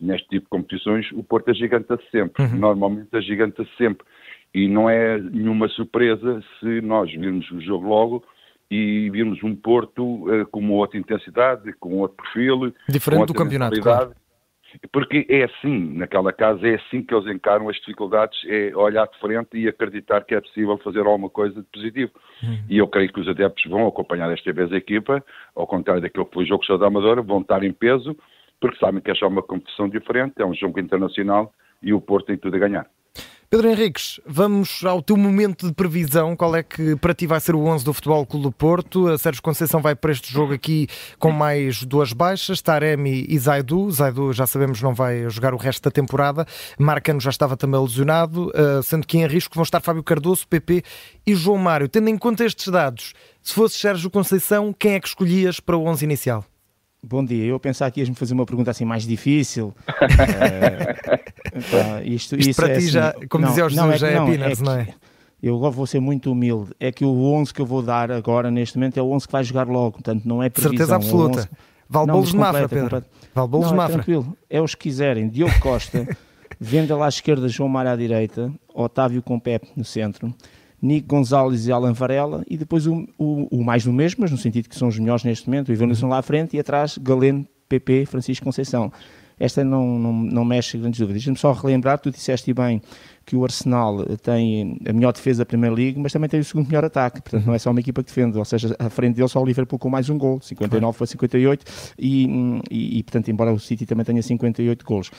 neste 0.00 0.28
tipo 0.28 0.46
de 0.46 0.50
competições, 0.50 1.10
o 1.12 1.22
Porto 1.22 1.50
agiganta-se 1.50 2.04
sempre. 2.10 2.42
Uhum. 2.42 2.58
Normalmente 2.58 3.16
agiganta-se 3.16 3.70
sempre. 3.76 4.04
E 4.52 4.68
não 4.68 4.90
é 4.90 5.18
nenhuma 5.18 5.68
surpresa 5.68 6.42
se 6.58 6.80
nós 6.80 7.10
virmos 7.10 7.48
o 7.52 7.60
jogo 7.60 7.86
logo 7.86 8.24
e 8.72 9.10
virmos 9.10 9.42
um 9.44 9.54
Porto 9.54 10.02
uh, 10.02 10.46
com 10.46 10.60
uma 10.60 10.72
outra 10.72 10.98
intensidade, 10.98 11.74
com 11.74 11.98
outro 11.98 12.16
perfil. 12.16 12.72
Diferente 12.88 13.26
do 13.26 13.34
campeonato, 13.34 13.78
claro. 13.78 14.12
Porque 14.90 15.26
é 15.28 15.44
assim, 15.44 15.92
naquela 15.98 16.32
casa, 16.32 16.66
é 16.66 16.76
assim 16.76 17.02
que 17.02 17.14
eles 17.14 17.26
encaram 17.26 17.68
as 17.68 17.76
dificuldades, 17.76 18.38
é 18.46 18.74
olhar 18.74 19.06
de 19.06 19.18
frente 19.20 19.58
e 19.58 19.68
acreditar 19.68 20.22
que 20.22 20.34
é 20.34 20.40
possível 20.40 20.78
fazer 20.78 21.00
alguma 21.00 21.28
coisa 21.28 21.60
de 21.60 21.68
positivo. 21.70 22.12
Uhum. 22.42 22.64
E 22.70 22.78
eu 22.78 22.88
creio 22.88 23.12
que 23.12 23.20
os 23.20 23.28
adeptos 23.28 23.70
vão 23.70 23.86
acompanhar 23.86 24.32
esta 24.32 24.50
vez 24.50 24.72
a 24.72 24.76
equipa, 24.76 25.22
ao 25.54 25.66
contrário 25.66 26.00
daquilo 26.00 26.24
que 26.24 26.32
foi 26.32 26.44
o 26.44 26.46
jogo 26.46 26.78
da 26.78 26.86
Amadora, 26.86 27.20
vão 27.20 27.42
estar 27.42 27.62
em 27.62 27.72
peso, 27.72 28.16
porque 28.58 28.78
sabem 28.78 29.02
que 29.02 29.10
é 29.10 29.14
só 29.14 29.28
uma 29.28 29.42
competição 29.42 29.86
diferente, 29.86 30.36
é 30.38 30.46
um 30.46 30.54
jogo 30.54 30.80
internacional 30.80 31.52
e 31.82 31.92
o 31.92 32.00
Porto 32.00 32.28
tem 32.28 32.38
tudo 32.38 32.56
a 32.56 32.60
ganhar. 32.60 32.86
Pedro 33.52 33.68
Henriques, 33.68 34.18
vamos 34.26 34.82
ao 34.82 35.02
teu 35.02 35.14
momento 35.14 35.66
de 35.66 35.74
previsão. 35.74 36.34
Qual 36.34 36.56
é 36.56 36.62
que 36.62 36.96
para 36.96 37.12
ti 37.12 37.26
vai 37.26 37.38
ser 37.38 37.54
o 37.54 37.66
11 37.66 37.84
do 37.84 37.92
Futebol 37.92 38.24
Clube 38.24 38.44
do 38.44 38.50
Porto? 38.50 39.08
A 39.08 39.18
Sérgio 39.18 39.42
Conceição 39.42 39.82
vai 39.82 39.94
para 39.94 40.10
este 40.10 40.32
jogo 40.32 40.54
aqui 40.54 40.88
com 41.18 41.30
mais 41.30 41.84
duas 41.84 42.14
baixas, 42.14 42.62
Taremi 42.62 43.26
e 43.28 43.38
Zaidu. 43.38 43.90
Zaidu 43.90 44.32
já 44.32 44.46
sabemos 44.46 44.80
não 44.80 44.94
vai 44.94 45.28
jogar 45.28 45.52
o 45.52 45.58
resto 45.58 45.82
da 45.82 45.90
temporada. 45.90 46.46
Marcano 46.78 47.20
já 47.20 47.28
estava 47.28 47.54
também 47.54 47.78
lesionado, 47.78 48.50
eh, 48.54 48.80
sendo 48.82 49.06
que 49.06 49.18
em 49.18 49.26
risco 49.26 49.54
vão 49.54 49.64
estar 49.64 49.82
Fábio 49.82 50.02
Cardoso, 50.02 50.48
PP 50.48 50.82
e 51.26 51.34
João 51.34 51.58
Mário. 51.58 51.90
Tendo 51.90 52.08
em 52.08 52.16
conta 52.16 52.46
estes 52.46 52.68
dados, 52.68 53.12
se 53.42 53.52
fosse 53.52 53.78
Sérgio 53.78 54.08
Conceição, 54.08 54.72
quem 54.72 54.94
é 54.94 55.00
que 55.00 55.08
escolhias 55.08 55.60
para 55.60 55.76
o 55.76 55.84
11 55.84 56.02
inicial? 56.06 56.42
Bom 57.04 57.24
dia, 57.24 57.44
eu 57.44 57.58
pensava 57.58 57.90
que 57.90 57.98
ias-me 57.98 58.14
fazer 58.14 58.32
uma 58.32 58.46
pergunta 58.46 58.70
assim 58.70 58.84
mais 58.84 59.04
difícil. 59.04 59.74
uh, 59.88 62.00
isto, 62.04 62.36
isto 62.36 62.54
para 62.54 62.68
é 62.68 62.74
ti 62.74 62.78
assim, 62.78 62.90
já, 62.90 63.12
como 63.28 63.42
não, 63.42 63.50
dizia 63.50 63.66
o 63.66 63.68
Jesus, 63.68 63.86
não, 63.86 63.92
é 63.92 63.98
já 63.98 64.08
é, 64.08 64.14
não, 64.14 64.26
peanuts, 64.26 64.60
é 64.60 64.64
não 64.64 64.72
é? 64.72 64.94
Eu 65.42 65.56
agora 65.56 65.72
vou 65.72 65.84
ser 65.84 65.98
muito 65.98 66.30
humilde. 66.30 66.70
É 66.78 66.92
que 66.92 67.04
o 67.04 67.24
11 67.24 67.52
que 67.52 67.60
eu 67.60 67.66
vou 67.66 67.82
dar 67.82 68.12
agora, 68.12 68.52
neste 68.52 68.78
momento, 68.78 68.98
é 68.98 69.02
o 69.02 69.10
11 69.10 69.26
que 69.26 69.32
vai 69.32 69.42
jogar 69.42 69.66
logo. 69.66 69.92
Portanto, 69.92 70.22
não 70.24 70.40
é 70.40 70.48
previsão. 70.48 70.70
Certeza 70.70 70.94
absoluta. 70.94 71.40
É 71.40 71.42
11... 71.42 71.48
Valbolos 71.88 72.30
de 72.30 72.36
Mafra, 72.36 72.68
Pedro. 72.68 73.04
Valbolos 73.34 73.68
de 73.68 73.74
Mafra. 73.74 73.92
É 73.92 73.96
tranquilo. 73.96 74.36
É 74.48 74.62
os 74.62 74.76
que 74.76 74.82
quiserem. 74.82 75.28
Diogo 75.28 75.58
Costa, 75.58 76.16
venda 76.60 76.96
lá 76.96 77.06
à 77.06 77.08
esquerda, 77.08 77.48
João 77.48 77.68
Mário 77.68 77.90
à 77.90 77.96
direita, 77.96 78.52
Otávio 78.72 79.20
com 79.20 79.40
Pepe 79.40 79.68
no 79.76 79.84
centro. 79.84 80.32
Nico 80.82 81.06
Gonzalez 81.06 81.68
e 81.68 81.72
Alan 81.72 81.92
Varela, 81.92 82.44
e 82.50 82.56
depois 82.56 82.88
o, 82.88 83.06
o, 83.16 83.58
o, 83.58 83.64
mais 83.64 83.84
do 83.84 83.92
mesmo, 83.92 84.22
mas 84.22 84.32
no 84.32 84.36
sentido 84.36 84.68
que 84.68 84.76
são 84.76 84.88
os 84.88 84.98
melhores 84.98 85.22
neste 85.22 85.48
momento, 85.48 85.68
o 85.68 85.72
Ivan 85.72 85.88
lá 86.08 86.18
à 86.18 86.22
frente, 86.22 86.56
e 86.56 86.60
atrás 86.60 86.98
Galeno, 86.98 87.46
PP, 87.68 88.06
Francisco 88.06 88.44
Conceição. 88.44 88.92
Esta 89.38 89.64
não, 89.64 89.98
não, 89.98 90.12
não 90.12 90.44
mexe 90.44 90.78
grandes 90.78 91.00
dúvidas. 91.00 91.22
Deixa-me 91.22 91.36
só 91.36 91.52
relembrar, 91.52 91.98
tu 91.98 92.10
disseste 92.10 92.52
bem 92.52 92.80
que 93.24 93.34
o 93.34 93.44
Arsenal 93.44 94.04
tem 94.22 94.78
a 94.86 94.92
melhor 94.92 95.12
defesa 95.12 95.40
da 95.40 95.46
Primeira 95.46 95.74
Liga, 95.74 96.00
mas 96.00 96.12
também 96.12 96.28
tem 96.28 96.40
o 96.40 96.44
segundo 96.44 96.66
melhor 96.66 96.84
ataque, 96.84 97.22
portanto 97.22 97.46
não 97.46 97.54
é 97.54 97.58
só 97.58 97.70
uma 97.70 97.80
equipa 97.80 98.02
que 98.02 98.08
defende, 98.08 98.36
ou 98.36 98.44
seja, 98.44 98.74
à 98.78 98.90
frente 98.90 99.16
dele 99.16 99.28
só 99.28 99.40
o 99.40 99.44
Liverpool 99.44 99.78
com 99.78 99.88
mais 99.88 100.10
um 100.10 100.18
gol, 100.18 100.40
59 100.40 100.98
para 100.98 101.06
58, 101.06 101.64
e, 101.98 102.26
e, 102.70 102.98
e 102.98 103.02
portanto 103.04 103.30
embora 103.30 103.52
o 103.52 103.58
City 103.60 103.86
também 103.86 104.04
tenha 104.04 104.22
58 104.22 104.84
golos. 104.84 105.10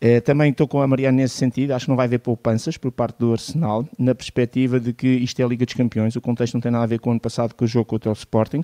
Eh, 0.00 0.20
também 0.20 0.50
estou 0.50 0.66
com 0.66 0.80
a 0.80 0.86
Mariana 0.86 1.18
nesse 1.18 1.34
sentido, 1.34 1.72
acho 1.72 1.84
que 1.84 1.90
não 1.90 1.96
vai 1.96 2.06
haver 2.06 2.20
poupanças 2.20 2.78
por 2.78 2.90
parte 2.90 3.18
do 3.18 3.32
Arsenal, 3.32 3.86
na 3.98 4.14
perspectiva 4.14 4.80
de 4.80 4.94
que 4.94 5.06
isto 5.06 5.38
é 5.40 5.44
a 5.44 5.48
Liga 5.48 5.66
dos 5.66 5.74
Campeões, 5.74 6.16
o 6.16 6.20
contexto 6.22 6.54
não 6.54 6.60
tem 6.60 6.72
nada 6.72 6.84
a 6.84 6.86
ver 6.86 6.98
com 7.00 7.10
o 7.10 7.12
ano 7.12 7.20
passado 7.20 7.54
com 7.54 7.64
o 7.66 7.68
jogo 7.68 7.84
contra 7.84 8.08
o 8.08 8.14
Sporting. 8.14 8.62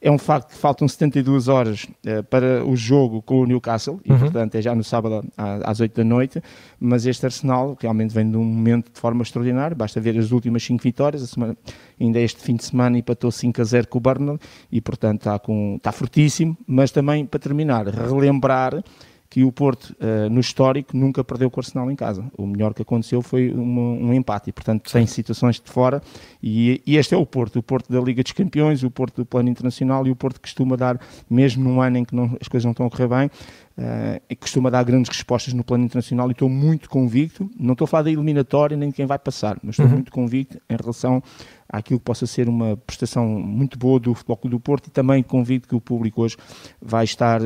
É 0.00 0.10
um 0.10 0.18
facto 0.18 0.50
que 0.50 0.56
faltam 0.56 0.86
72 0.86 1.48
horas 1.48 1.84
uh, 1.84 2.22
para 2.30 2.64
o 2.64 2.76
jogo 2.76 3.22
com 3.22 3.40
o 3.40 3.46
Newcastle, 3.46 3.98
e 4.04 4.12
uhum. 4.12 4.18
portanto 4.18 4.54
é 4.54 4.62
já 4.62 4.74
no 4.74 4.84
sábado 4.84 5.26
às 5.36 5.80
8 5.80 5.96
da 5.96 6.04
noite, 6.04 6.40
mas 6.78 7.06
este 7.06 7.24
Arsenal 7.24 7.76
realmente 7.80 8.14
vem 8.14 8.30
de 8.30 8.36
um 8.36 8.44
momento 8.44 8.92
de 8.92 9.00
forma 9.00 9.22
extraordinária, 9.22 9.74
basta 9.74 10.00
ver 10.00 10.16
as 10.16 10.30
últimas 10.30 10.62
5 10.62 10.80
vitórias, 10.82 11.22
a 11.22 11.26
semana, 11.26 11.56
ainda 11.98 12.20
este 12.20 12.40
fim 12.42 12.54
de 12.54 12.64
semana 12.64 12.98
empatou 12.98 13.32
5 13.32 13.60
a 13.60 13.64
0 13.64 13.88
com 13.88 13.98
o 13.98 14.00
Burnley, 14.00 14.38
e 14.70 14.80
portanto 14.80 15.22
está, 15.22 15.38
com, 15.40 15.76
está 15.76 15.90
fortíssimo, 15.90 16.56
mas 16.64 16.92
também 16.92 17.26
para 17.26 17.40
terminar, 17.40 17.88
relembrar 17.88 18.84
que 19.28 19.44
o 19.44 19.50
Porto, 19.50 19.94
uh, 20.00 20.30
no 20.30 20.40
histórico, 20.40 20.96
nunca 20.96 21.22
perdeu 21.24 21.50
com 21.50 21.60
o 21.60 21.62
Arsenal 21.62 21.90
em 21.90 21.96
casa. 21.96 22.24
O 22.36 22.46
melhor 22.46 22.72
que 22.72 22.82
aconteceu 22.82 23.20
foi 23.22 23.50
uma, 23.50 23.80
um 23.80 24.14
empate, 24.14 24.50
e 24.50 24.52
portanto 24.52 24.90
tem 24.90 25.06
situações 25.06 25.60
de 25.60 25.70
fora, 25.70 26.02
e, 26.42 26.80
e, 26.86 26.96
este 26.96 27.14
é 27.14 27.16
o 27.16 27.26
Porto, 27.26 27.58
o 27.58 27.62
Porto 27.62 27.92
da 27.92 28.00
Liga 28.00 28.22
dos 28.22 28.32
Campeões, 28.32 28.82
o 28.82 28.90
Porto 28.90 29.16
do 29.16 29.26
plano 29.26 29.48
internacional, 29.48 30.06
e 30.06 30.10
o 30.10 30.16
Porto 30.16 30.40
costuma 30.40 30.76
dar, 30.76 31.00
mesmo 31.28 31.64
num 31.64 31.80
ano 31.80 31.98
em 31.98 32.04
que 32.04 32.14
não, 32.14 32.36
as 32.40 32.48
coisas 32.48 32.64
não 32.64 32.72
estão 32.72 32.86
a 32.86 32.90
correr 32.90 33.08
bem, 33.08 33.26
uh, 33.26 34.36
costuma 34.40 34.70
dar 34.70 34.84
grandes 34.84 35.08
respostas 35.08 35.52
no 35.52 35.64
plano 35.64 35.84
internacional 35.84 36.28
e 36.28 36.32
estou 36.32 36.48
muito 36.48 36.88
convicto, 36.88 37.50
não 37.58 37.72
estou 37.72 37.84
a 37.84 37.88
falar 37.88 38.04
da 38.04 38.10
eliminatória 38.10 38.76
nem 38.76 38.90
de 38.90 38.94
quem 38.94 39.06
vai 39.06 39.18
passar, 39.18 39.58
mas 39.62 39.74
estou 39.74 39.86
uhum. 39.86 39.92
muito 39.92 40.12
convicto 40.12 40.58
em 40.68 40.76
relação 40.76 41.22
àquilo 41.68 41.98
que 41.98 42.04
possa 42.04 42.26
ser 42.26 42.48
uma 42.48 42.76
prestação 42.76 43.26
muito 43.26 43.78
boa 43.78 43.98
do 43.98 44.14
Futebol 44.14 44.36
Clube 44.36 44.56
do 44.56 44.60
Porto 44.60 44.86
e 44.86 44.90
também 44.90 45.22
convido 45.22 45.66
que 45.66 45.74
o 45.74 45.80
público 45.80 46.22
hoje 46.22 46.36
vai 46.80 47.04
estar 47.04 47.40
uh, 47.42 47.44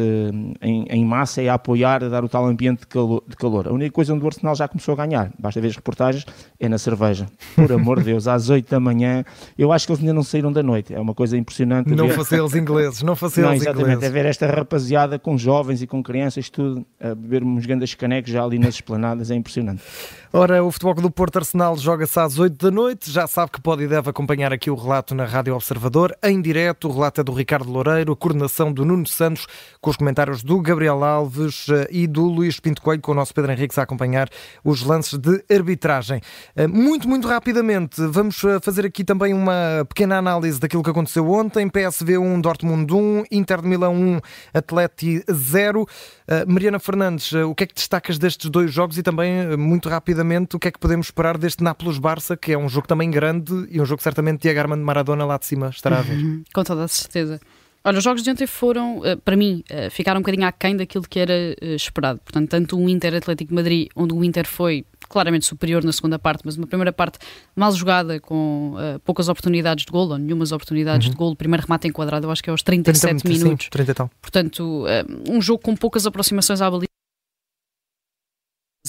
em, 0.61 0.87
em, 0.89 1.05
massa 1.05 1.43
e 1.43 1.49
a 1.49 1.55
apoiar, 1.55 2.05
a 2.05 2.09
dar 2.09 2.25
o 2.25 2.29
tal 2.29 2.47
ambiente 2.47 2.81
de 2.81 2.87
calor, 2.87 3.23
de 3.27 3.37
calor. 3.37 3.69
A 3.69 3.73
única 3.73 3.93
coisa 3.93 4.15
onde 4.15 4.25
o 4.25 4.27
Arsenal 4.27 4.55
já 4.55 4.69
começou 4.69 4.93
a 4.93 4.97
ganhar, 4.97 5.33
basta 5.39 5.61
ver 5.61 5.69
as 5.69 5.77
reportagens, 5.77 6.27
é 6.59 6.69
na 6.69 6.79
cerveja. 6.79 7.27
Por 7.55 7.73
amor 7.73 7.99
de 7.99 8.07
Deus, 8.07 8.29
às 8.29 8.49
8 8.51 8.71
da 8.71 8.81
manhã, 8.81 9.25
eu 9.57 9.73
acho 9.73 9.87
que 9.87 9.93
eles 9.93 10.01
ainda 10.01 10.15
não 10.15 10.23
saíram 10.23 10.53
da 10.53 10.63
noite, 10.63 10.95
é 10.95 11.01
uma 11.01 11.15
coisa 11.15 11.37
impressionante. 11.37 11.91
Não 11.95 12.09
fossem 12.11 12.39
eles 12.39 12.55
ingleses, 12.55 13.03
não 13.03 13.17
fossem 13.17 13.45
eles 13.45 13.63
exatamente, 13.63 13.85
ingleses. 13.85 14.05
é 14.05 14.11
ver 14.11 14.27
esta 14.27 14.47
rapaziada 14.47 15.19
com 15.19 15.37
jovens 15.37 15.83
e 15.83 15.87
com 15.87 16.03
crianças, 16.03 16.51
tudo, 16.51 16.87
a 17.01 17.15
beber 17.15 17.43
uns 17.43 17.67
grandes 17.67 17.95
canecos 17.95 18.31
já 18.31 18.45
ali 18.45 18.59
nas 18.59 18.75
esplanadas, 18.75 19.31
é 19.31 19.35
impressionante. 19.35 19.83
Ora, 20.33 20.63
o 20.63 20.71
Futebol 20.71 20.95
do 20.95 21.11
Porto 21.11 21.39
Arsenal 21.39 21.77
joga-se 21.77 22.19
às 22.21 22.39
8 22.39 22.57
da 22.57 22.71
noite, 22.71 23.11
já 23.11 23.27
sabe 23.27 23.51
que 23.51 23.61
pode 23.61 23.83
e 23.83 23.89
deve 23.89 24.10
acompanhar 24.11 24.53
aqui 24.53 24.71
o 24.71 24.75
relato 24.75 25.15
na 25.15 25.25
Rádio 25.25 25.55
Observador, 25.55 26.15
em 26.23 26.43
direto. 26.43 26.89
O 26.89 26.93
relato 26.93 27.21
é 27.21 27.25
do 27.25 27.33
Ricardo 27.33 27.71
Loureiro, 27.71 28.13
a 28.13 28.17
coordenação 28.17 28.73
do 28.73 28.85
Nuno 28.85 29.07
Santos, 29.07 29.47
com 29.81 29.89
os 29.91 29.97
comentários 29.97 30.43
do 30.43 30.61
Gabriel 30.61 31.03
Alves 31.03 31.67
eh, 31.71 31.89
e 31.91 32.07
do 32.07 32.25
Luís 32.25 32.61
Pinto 32.61 32.83
Coelho, 32.83 33.01
com 33.01 33.13
o 33.13 33.15
nosso 33.15 33.33
Pedro 33.33 33.53
Henriques 33.53 33.79
a 33.79 33.83
acompanhar 33.83 34.29
os 34.65 34.83
lances 34.83 35.19
de 35.19 35.43
arbitragem. 35.51 36.21
Eh, 36.55 36.67
muito, 36.67 37.09
muito 37.09 37.27
rapidamente, 37.27 38.03
vamos 38.07 38.43
eh, 38.45 38.59
fazer 38.61 38.85
aqui 38.85 39.05
também 39.05 39.33
uma 39.33 39.87
pequena 39.89 40.19
análise 40.19 40.61
daquilo 40.61 40.83
que 40.83 40.91
aconteceu 40.91 41.31
ontem. 41.31 41.69
PSV 41.69 42.19
1, 42.19 42.41
Dortmund 42.41 42.93
1, 42.93 43.25
Inter 43.31 43.63
de 43.63 43.69
Milão 43.69 43.95
1, 43.95 44.21
Atleti 44.53 45.25
0. 45.31 45.87
Mariana 46.47 46.79
Fernandes, 46.79 47.33
o 47.33 47.57
que 47.57 47.65
é 47.65 47.67
que 47.67 47.75
destacas 47.75 48.17
destes 48.17 48.49
dois 48.49 48.73
jogos 48.73 48.97
e 48.97 49.03
também, 49.03 49.57
muito 49.57 49.89
rapidamente, 49.89 50.55
o 50.55 50.61
que 50.61 50.69
é 50.69 50.71
que 50.71 50.79
podemos 50.79 51.09
esperar 51.09 51.37
deste 51.37 51.65
Nápoles-Barça, 51.65 52.37
que 52.37 52.53
é 52.53 52.59
um 52.59 52.69
jogo 52.69 52.87
também 52.87 53.11
grande 53.11 53.67
e 53.69 53.81
um 53.81 53.85
jogo 53.85 54.00
certamente 54.03 54.43
de 54.43 54.49
Agarman 54.49 54.79
de 54.79 54.85
Maradona 54.85 55.25
lá 55.25 55.39
de 55.39 55.47
cima 55.47 55.69
estará 55.69 55.99
a 55.99 56.03
ver. 56.03 56.17
Uhum, 56.17 56.43
com 56.53 56.65
toda 56.65 56.85
a 56.85 56.89
certeza. 56.89 57.41
Olha, 57.83 57.97
os 57.97 58.05
jogos 58.05 58.23
de 58.23 58.31
ontem 58.31 58.47
foram, 58.47 59.01
eh, 59.05 59.17
para 59.17 59.37
mim, 59.37 59.65
eh, 59.71 59.89
ficaram 59.89 60.19
um 60.19 60.23
bocadinho 60.23 60.47
aquém 60.47 60.77
daquilo 60.77 61.05
que 61.09 61.19
era 61.19 61.33
eh, 61.33 61.75
esperado. 61.75 62.21
Portanto, 62.23 62.51
tanto 62.51 62.79
o 62.79 62.89
Inter 62.89 63.15
Atlético 63.15 63.55
Madrid, 63.55 63.89
onde 63.97 64.13
o 64.13 64.23
Inter 64.23 64.47
foi 64.47 64.85
claramente 65.09 65.47
superior 65.47 65.83
na 65.83 65.91
segunda 65.91 66.19
parte, 66.19 66.43
mas 66.45 66.57
uma 66.59 66.67
primeira 66.67 66.93
parte 66.93 67.19
mal 67.57 67.73
jogada, 67.73 68.21
com 68.21 68.75
uh, 68.75 69.01
poucas 69.01 69.29
oportunidades 69.29 69.85
de 69.85 69.91
golo, 69.91 70.13
ou 70.13 70.19
nenhumas 70.19 70.53
oportunidades 70.53 71.07
uhum. 71.07 71.13
de 71.13 71.17
golo. 71.17 71.35
Primeiro 71.35 71.65
remate 71.65 71.89
enquadrado, 71.89 72.27
eu 72.27 72.31
acho 72.31 72.43
que 72.45 72.51
é 72.51 72.53
aos 72.53 72.63
37 72.63 73.23
30, 73.23 73.29
minutos. 73.29 73.65
Sim, 73.65 73.71
30 73.71 73.91
e 73.91 73.95
tal. 73.95 74.11
Portanto, 74.23 74.85
um 75.29 75.43
jogo 75.43 75.63
com 75.65 75.75
poucas 75.75 76.07
aproximações 76.07 76.61
à 76.61 76.71
baliza 76.71 76.90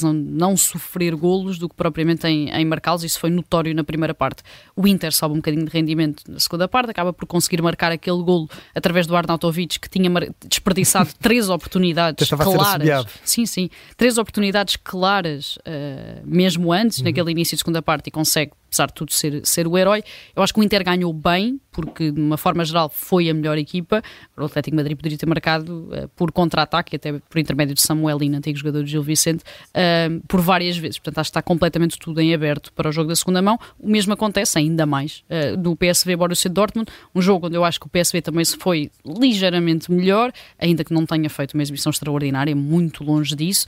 não 0.02 0.56
sofrer 0.58 1.16
golos 1.16 1.58
do 1.58 1.68
que 1.68 1.76
propriamente 1.76 2.28
em, 2.28 2.50
em 2.50 2.66
marcá-los, 2.66 3.04
isso 3.04 3.20
foi 3.20 3.30
notório 3.30 3.74
na 3.74 3.84
primeira 3.84 4.14
parte. 4.14 4.44
O 4.76 4.88
Inter 4.88 5.14
sobe 5.14 5.34
um 5.34 5.38
bocadinho 5.38 5.66
de 5.66 5.72
rendimento 5.72 6.24
na 6.30 6.40
segunda 6.40 6.68
parte, 6.68 6.92
acaba 6.92 7.12
por 7.14 7.26
conseguir 7.26 7.62
marcar 7.62 7.92
aquele 7.92 8.22
golo 8.24 8.50
através 8.74 9.08
do 9.08 9.16
Arnautovic, 9.16 9.80
que 9.80 9.90
tinha 9.90 10.10
desperdiçado 10.46 11.10
três 11.20 11.50
oportunidades 11.50 12.30
claras. 12.30 13.06
Sim, 13.24 13.46
sim, 13.46 13.70
três 13.98 14.18
oportunidades 14.18 14.76
claras, 14.76 15.58
uh, 15.58 16.22
mesmo 16.24 16.72
antes, 16.72 17.00
uhum. 17.00 17.06
naquele 17.06 17.32
início 17.32 17.56
de 17.56 17.60
segunda 17.60 17.82
parte, 17.82 18.08
e 18.08 18.12
consegue 18.12 18.52
apesar 18.72 18.88
de 18.88 18.94
tudo 18.94 19.12
ser, 19.12 19.42
ser 19.46 19.68
o 19.68 19.78
herói. 19.78 20.02
Eu 20.34 20.42
acho 20.42 20.54
que 20.54 20.60
o 20.62 20.64
Inter 20.64 20.82
ganhou 20.82 21.12
bem, 21.12 21.60
porque 21.74 22.10
de 22.10 22.22
uma 22.22 22.38
forma 22.38 22.64
geral 22.64 22.90
foi 22.90 23.30
a 23.30 23.34
melhor 23.34 23.58
equipa. 23.58 24.02
O 24.38 24.46
Atlético 24.46 24.78
Madrid 24.78 24.96
poderia 24.96 25.18
ter 25.18 25.26
marcado 25.26 25.90
uh, 25.90 26.08
por 26.16 26.32
contra-ataque, 26.32 26.96
até 26.96 27.20
por 27.20 27.38
intermédio 27.38 27.76
de 27.76 27.82
Samuelino, 27.82 28.38
antigo 28.38 28.58
jogador 28.58 28.84
de 28.86 28.92
Gil 28.92 29.04
Vicente, 29.04 29.44
uh, 29.44 30.26
por 30.26 30.40
várias 30.40 30.78
vezes. 30.78 30.98
Portanto, 31.00 31.18
acho 31.20 31.30
que 31.30 31.32
está 31.32 31.42
completamente 31.42 32.00
tudo 32.00 32.22
em 32.22 32.34
aberto 32.34 32.72
para 32.72 32.88
o 32.88 32.92
jogo 32.94 33.10
da 33.10 33.16
segunda 33.16 33.42
mão. 33.42 33.60
O 33.78 33.90
mesmo 33.90 34.14
acontece, 34.14 34.58
ainda 34.58 34.86
mais, 34.86 35.22
uh, 35.30 35.58
do 35.58 35.76
PSV 35.76 36.16
Borussia 36.16 36.50
Dortmund, 36.50 36.90
um 37.14 37.22
jogo 37.22 37.48
onde 37.48 37.58
eu 37.58 37.66
acho 37.66 37.78
que 37.78 37.88
o 37.88 37.90
PSV 37.90 38.22
também 38.22 38.46
se 38.46 38.56
foi 38.58 38.90
ligeiramente 39.06 39.92
melhor, 39.92 40.32
ainda 40.58 40.86
que 40.86 40.94
não 40.94 41.06
tenha 41.06 41.30
feito 41.30 41.56
uma 41.56 41.64
exibição 41.64 41.90
extraordinária, 41.90 42.56
muito 42.56 43.04
longe 43.04 43.36
disso. 43.36 43.66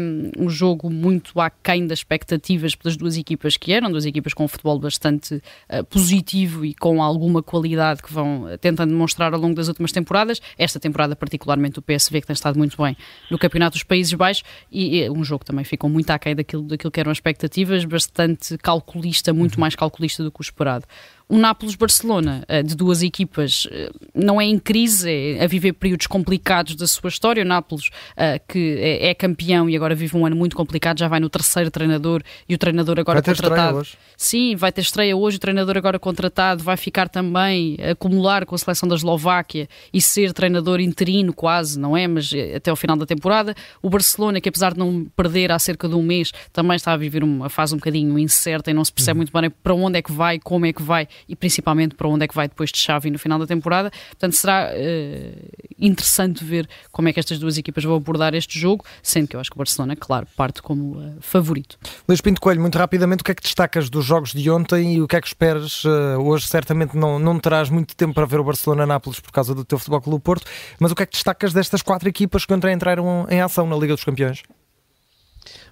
Um, 0.00 0.46
um 0.46 0.48
jogo 0.48 0.88
muito 0.88 1.38
aquém 1.38 1.86
das 1.86 1.98
expectativas 1.98 2.74
pelas 2.74 2.96
duas 2.96 3.18
equipas 3.18 3.58
que 3.58 3.72
eram, 3.72 3.90
duas 3.90 4.06
equipas 4.06 4.32
com 4.38 4.44
um 4.44 4.48
futebol 4.48 4.78
bastante 4.78 5.34
uh, 5.34 5.84
positivo 5.86 6.64
e 6.64 6.72
com 6.72 7.02
alguma 7.02 7.42
qualidade 7.42 8.00
que 8.00 8.12
vão 8.12 8.44
uh, 8.44 8.56
tentando 8.56 8.90
demonstrar 8.90 9.34
ao 9.34 9.40
longo 9.40 9.56
das 9.56 9.66
últimas 9.66 9.90
temporadas. 9.90 10.40
Esta 10.56 10.78
temporada, 10.78 11.16
particularmente, 11.16 11.80
o 11.80 11.82
PSV, 11.82 12.20
que 12.20 12.28
tem 12.28 12.34
estado 12.34 12.56
muito 12.56 12.80
bem 12.80 12.96
no 13.28 13.36
Campeonato 13.36 13.74
dos 13.74 13.82
Países 13.82 14.14
Baixos, 14.14 14.44
e, 14.70 15.00
e 15.00 15.10
um 15.10 15.24
jogo 15.24 15.40
que 15.40 15.46
também 15.46 15.64
ficou 15.64 15.90
muito 15.90 16.08
aquém 16.10 16.36
daquilo, 16.36 16.62
daquilo 16.62 16.92
que 16.92 17.00
eram 17.00 17.10
expectativas, 17.10 17.84
bastante 17.84 18.56
calculista, 18.58 19.32
muito 19.32 19.54
uhum. 19.54 19.62
mais 19.62 19.74
calculista 19.74 20.22
do 20.22 20.30
que 20.30 20.40
o 20.40 20.42
esperado 20.42 20.84
o 21.28 21.36
Nápoles-Barcelona, 21.36 22.42
eh, 22.48 22.62
de 22.62 22.74
duas 22.74 23.02
equipas, 23.02 23.68
eh, 23.70 23.90
não 24.14 24.40
é 24.40 24.46
em 24.46 24.58
crise, 24.58 25.10
é 25.10 25.44
a 25.44 25.46
viver 25.46 25.74
períodos 25.74 26.06
complicados 26.06 26.74
da 26.74 26.86
sua 26.86 27.08
história. 27.08 27.42
O 27.42 27.46
Nápoles, 27.46 27.90
eh, 28.16 28.40
que 28.48 28.76
é, 28.78 29.10
é 29.10 29.14
campeão 29.14 29.68
e 29.68 29.76
agora 29.76 29.94
vive 29.94 30.16
um 30.16 30.24
ano 30.24 30.34
muito 30.34 30.56
complicado, 30.56 30.98
já 30.98 31.06
vai 31.06 31.20
no 31.20 31.28
terceiro 31.28 31.70
treinador 31.70 32.22
e 32.48 32.54
o 32.54 32.58
treinador 32.58 32.98
agora 32.98 33.20
vai 33.20 33.34
contratado. 33.34 33.76
Hoje. 33.76 33.98
Sim, 34.16 34.56
vai 34.56 34.72
ter 34.72 34.80
estreia 34.80 35.14
hoje. 35.14 35.36
O 35.36 35.40
treinador 35.40 35.76
agora 35.76 35.98
contratado 35.98 36.64
vai 36.64 36.78
ficar 36.78 37.10
também 37.10 37.76
acumular 37.90 38.46
com 38.46 38.54
a 38.54 38.58
seleção 38.58 38.88
da 38.88 38.94
Eslováquia 38.94 39.68
e 39.92 40.00
ser 40.00 40.32
treinador 40.32 40.80
interino, 40.80 41.34
quase, 41.34 41.78
não 41.78 41.94
é? 41.94 42.08
Mas 42.08 42.30
até 42.56 42.70
ao 42.70 42.76
final 42.76 42.96
da 42.96 43.04
temporada. 43.04 43.54
O 43.82 43.90
Barcelona, 43.90 44.40
que 44.40 44.48
apesar 44.48 44.72
de 44.72 44.78
não 44.78 45.04
perder 45.14 45.52
há 45.52 45.58
cerca 45.58 45.86
de 45.86 45.94
um 45.94 46.02
mês, 46.02 46.32
também 46.54 46.76
está 46.76 46.94
a 46.94 46.96
viver 46.96 47.22
uma 47.22 47.50
fase 47.50 47.74
um 47.74 47.78
bocadinho 47.78 48.18
incerta 48.18 48.70
e 48.70 48.74
não 48.74 48.84
se 48.84 48.92
percebe 48.92 49.18
uhum. 49.18 49.26
muito 49.30 49.32
bem 49.32 49.50
para 49.50 49.74
onde 49.74 49.98
é 49.98 50.02
que 50.02 50.10
vai, 50.10 50.38
como 50.38 50.64
é 50.64 50.72
que 50.72 50.82
vai 50.82 51.06
e 51.28 51.34
principalmente 51.34 51.94
para 51.94 52.08
onde 52.08 52.24
é 52.24 52.28
que 52.28 52.34
vai 52.34 52.48
depois 52.48 52.70
de 52.70 52.78
Xavi 52.78 53.10
no 53.10 53.18
final 53.18 53.38
da 53.38 53.46
temporada. 53.46 53.90
Portanto, 54.08 54.32
será 54.32 54.70
uh, 54.72 55.48
interessante 55.78 56.44
ver 56.44 56.68
como 56.92 57.08
é 57.08 57.12
que 57.12 57.20
estas 57.20 57.38
duas 57.38 57.56
equipas 57.56 57.84
vão 57.84 57.96
abordar 57.96 58.34
este 58.34 58.58
jogo, 58.58 58.84
sendo 59.02 59.28
que 59.28 59.36
eu 59.36 59.40
acho 59.40 59.50
que 59.50 59.56
o 59.56 59.58
Barcelona, 59.58 59.96
claro, 59.96 60.26
parte 60.36 60.62
como 60.62 60.98
uh, 60.98 61.16
favorito. 61.20 61.78
Luís 62.08 62.20
Pinto 62.20 62.40
Coelho, 62.40 62.60
muito 62.60 62.76
rapidamente, 62.78 63.20
o 63.22 63.24
que 63.24 63.32
é 63.32 63.34
que 63.34 63.42
destacas 63.42 63.88
dos 63.88 64.04
jogos 64.04 64.32
de 64.32 64.50
ontem 64.50 64.96
e 64.96 65.02
o 65.02 65.08
que 65.08 65.16
é 65.16 65.20
que 65.20 65.28
esperas? 65.28 65.84
Uh, 65.84 66.18
hoje 66.20 66.46
certamente 66.46 66.96
não, 66.96 67.18
não 67.18 67.38
terás 67.38 67.70
muito 67.70 67.96
tempo 67.96 68.14
para 68.14 68.26
ver 68.26 68.40
o 68.40 68.44
Barcelona-Nápoles 68.44 69.20
por 69.20 69.32
causa 69.32 69.54
do 69.54 69.64
teu 69.64 69.78
Futebol 69.78 70.00
Clube 70.00 70.22
Porto, 70.22 70.46
mas 70.78 70.92
o 70.92 70.94
que 70.94 71.02
é 71.02 71.06
que 71.06 71.12
destacas 71.12 71.52
destas 71.52 71.82
quatro 71.82 72.08
equipas 72.08 72.44
que 72.44 72.52
ontem 72.52 72.72
entraram 72.72 73.26
em 73.30 73.40
ação 73.40 73.66
na 73.66 73.76
Liga 73.76 73.94
dos 73.94 74.04
Campeões? 74.04 74.42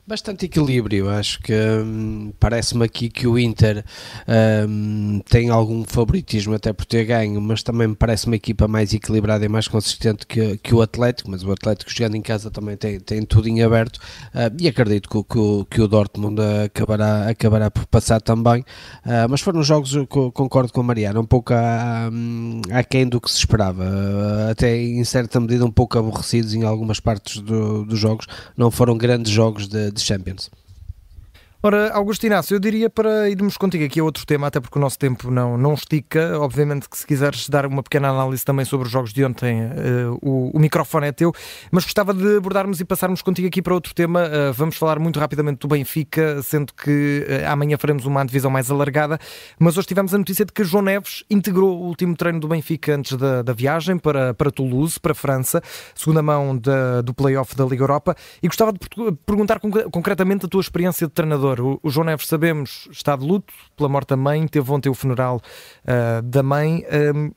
Bastante 0.08 0.46
equilíbrio, 0.46 1.08
acho 1.08 1.40
que 1.40 1.52
hum, 1.52 2.32
parece-me 2.38 2.84
aqui 2.84 3.08
que 3.08 3.26
o 3.26 3.36
Inter 3.36 3.84
hum, 4.68 5.20
tem 5.28 5.50
algum 5.50 5.82
favoritismo 5.82 6.54
até 6.54 6.72
por 6.72 6.84
ter 6.84 7.04
ganho, 7.04 7.40
mas 7.40 7.64
também 7.64 7.88
me 7.88 7.96
parece 7.96 8.26
uma 8.26 8.36
equipa 8.36 8.68
mais 8.68 8.94
equilibrada 8.94 9.44
e 9.44 9.48
mais 9.48 9.66
consistente 9.66 10.24
que, 10.24 10.58
que 10.58 10.72
o 10.72 10.80
Atlético, 10.80 11.28
mas 11.28 11.42
o 11.42 11.50
Atlético 11.50 11.90
jogando 11.90 12.14
em 12.14 12.22
casa 12.22 12.52
também 12.52 12.76
tem, 12.76 13.00
tem 13.00 13.22
tudo 13.24 13.48
em 13.48 13.64
aberto 13.64 13.96
uh, 13.96 14.54
e 14.60 14.68
acredito 14.68 15.08
que, 15.08 15.24
que, 15.24 15.66
que, 15.70 15.82
o 15.82 15.88
Dortmund 15.88 16.40
acabará, 16.64 17.28
acabará 17.28 17.68
por 17.68 17.84
passar 17.86 18.20
também, 18.20 18.60
uh, 18.60 19.28
mas 19.28 19.40
foram 19.40 19.60
jogos, 19.64 19.92
concordo 20.08 20.72
com 20.72 20.82
a 20.82 20.84
Mariana, 20.84 21.18
um 21.18 21.26
pouco 21.26 21.52
hum, 22.12 22.60
aquém 22.70 23.08
do 23.08 23.20
que 23.20 23.28
se 23.28 23.38
esperava, 23.38 23.82
uh, 23.82 24.50
até 24.52 24.80
em 24.80 25.02
certa 25.02 25.40
medida 25.40 25.66
um 25.66 25.72
pouco 25.72 25.98
aborrecidos 25.98 26.54
em 26.54 26.62
algumas 26.62 27.00
partes 27.00 27.40
do, 27.40 27.84
dos 27.84 27.98
jogos, 27.98 28.28
não 28.56 28.70
foram 28.70 28.96
grandes 28.96 29.32
jogos 29.32 29.66
de 29.66 29.95
de 29.96 30.04
Champions. 30.04 30.50
Ora, 31.62 31.90
Augusto 31.94 32.26
Inácio, 32.26 32.54
eu 32.54 32.60
diria 32.60 32.90
para 32.90 33.30
irmos 33.30 33.56
contigo 33.56 33.82
aqui 33.82 33.98
a 33.98 34.04
outro 34.04 34.26
tema, 34.26 34.46
até 34.46 34.60
porque 34.60 34.78
o 34.78 34.80
nosso 34.80 34.98
tempo 34.98 35.30
não, 35.30 35.56
não 35.56 35.72
estica. 35.72 36.38
Obviamente 36.38 36.88
que 36.88 36.98
se 36.98 37.06
quiseres 37.06 37.48
dar 37.48 37.64
uma 37.64 37.82
pequena 37.82 38.10
análise 38.10 38.44
também 38.44 38.64
sobre 38.64 38.86
os 38.86 38.92
jogos 38.92 39.12
de 39.12 39.24
ontem, 39.24 39.62
uh, 39.62 40.18
o, 40.20 40.50
o, 40.54 40.60
microfone 40.60 41.06
é 41.06 41.12
teu, 41.12 41.32
mas 41.70 41.84
gostava 41.84 42.12
de 42.12 42.36
abordarmos 42.36 42.78
e 42.78 42.84
passarmos 42.84 43.22
contigo 43.22 43.48
aqui 43.48 43.62
para 43.62 43.72
outro 43.72 43.94
tema. 43.94 44.24
Uh, 44.24 44.52
vamos 44.52 44.76
falar 44.76 44.98
muito 44.98 45.18
rapidamente 45.18 45.60
do 45.60 45.68
Benfica, 45.68 46.42
sendo 46.42 46.74
que 46.74 47.26
uh, 47.26 47.50
amanhã 47.50 47.78
faremos 47.78 48.04
uma 48.04 48.22
divisão 48.24 48.50
mais 48.50 48.70
alargada, 48.70 49.18
mas 49.58 49.78
hoje 49.78 49.88
tivemos 49.88 50.12
a 50.12 50.18
notícia 50.18 50.44
de 50.44 50.52
que 50.52 50.62
João 50.62 50.84
Neves 50.84 51.24
integrou 51.30 51.80
o 51.80 51.86
último 51.86 52.14
treino 52.14 52.38
do 52.38 52.48
Benfica 52.48 52.94
antes 52.94 53.16
da, 53.16 53.40
da 53.40 53.54
viagem 53.54 53.96
para, 53.96 54.34
para 54.34 54.50
Toulouse, 54.50 55.00
para 55.00 55.14
França, 55.14 55.62
segunda 55.94 56.22
mão 56.22 56.56
da, 56.56 57.00
do 57.00 57.14
play-off 57.14 57.56
da 57.56 57.64
Liga 57.64 57.82
Europa, 57.82 58.14
e 58.42 58.46
gostava 58.46 58.72
de 58.72 58.78
perguntar 59.24 59.58
concretamente 59.90 60.44
a 60.44 60.48
tua 60.48 60.60
experiência 60.60 61.06
de 61.06 61.12
treinador 61.12 61.45
o, 61.54 61.80
o, 61.82 61.90
João 61.90 62.04
Neves, 62.06 62.26
sabemos, 62.26 62.88
está 62.90 63.16
de 63.16 63.24
luto 63.24 63.52
pela 63.76 63.88
morte 63.88 64.08
da 64.08 64.16
mãe, 64.16 64.46
teve 64.46 64.70
ontem 64.70 64.88
o 64.88 64.94
funeral 64.94 65.40
uh, 65.84 66.22
da 66.22 66.42
mãe. 66.42 66.84
Um, 67.14 67.32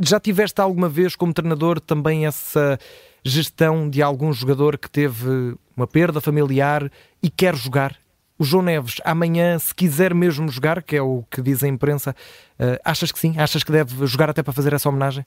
já 0.00 0.20
tiveste 0.20 0.60
alguma 0.60 0.88
vez, 0.88 1.16
como 1.16 1.32
treinador, 1.32 1.80
também 1.80 2.26
essa 2.26 2.78
gestão 3.24 3.88
de 3.88 4.02
algum 4.02 4.32
jogador 4.32 4.78
que 4.78 4.90
teve 4.90 5.56
uma 5.76 5.86
perda 5.86 6.20
familiar 6.20 6.90
e 7.22 7.30
quer 7.30 7.54
jogar? 7.56 7.96
O 8.38 8.44
João 8.44 8.62
Neves, 8.62 8.96
amanhã, 9.04 9.58
se 9.58 9.74
quiser 9.74 10.14
mesmo 10.14 10.48
jogar, 10.48 10.82
que 10.82 10.94
é 10.94 11.02
o 11.02 11.24
que 11.30 11.40
diz 11.40 11.64
a 11.64 11.68
imprensa, 11.68 12.14
uh, 12.60 12.78
achas 12.84 13.10
que 13.10 13.18
sim? 13.18 13.34
Achas 13.38 13.64
que 13.64 13.72
deve 13.72 14.06
jogar 14.06 14.28
até 14.28 14.42
para 14.42 14.52
fazer 14.52 14.72
essa 14.72 14.88
homenagem? 14.88 15.24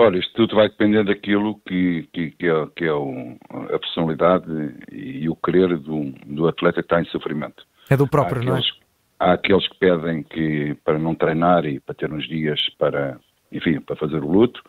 Olha, 0.00 0.16
isto 0.16 0.32
tudo 0.32 0.56
vai 0.56 0.66
depender 0.66 1.04
daquilo 1.04 1.60
que, 1.66 2.08
que, 2.10 2.30
que 2.30 2.46
é, 2.46 2.66
que 2.74 2.84
é 2.86 2.92
o, 2.92 3.36
a 3.50 3.78
personalidade 3.78 4.46
e, 4.90 5.28
o 5.28 5.36
querer 5.36 5.76
do, 5.76 6.10
do 6.24 6.48
atleta 6.48 6.76
que 6.76 6.86
está 6.86 7.02
em 7.02 7.04
sofrimento. 7.04 7.66
É 7.90 7.98
do 7.98 8.08
próprio, 8.08 8.40
aqueles, 8.40 8.66
não 8.66 8.76
é? 8.76 8.80
Há 9.18 9.32
aqueles 9.34 9.68
que 9.68 9.78
pedem 9.78 10.22
que 10.22 10.74
para 10.86 10.98
não 10.98 11.14
treinar 11.14 11.66
e 11.66 11.78
para 11.80 11.94
ter 11.94 12.10
uns 12.10 12.26
dias 12.26 12.58
para, 12.78 13.20
enfim, 13.52 13.78
para 13.78 13.94
fazer 13.94 14.24
o 14.24 14.32
luto. 14.32 14.62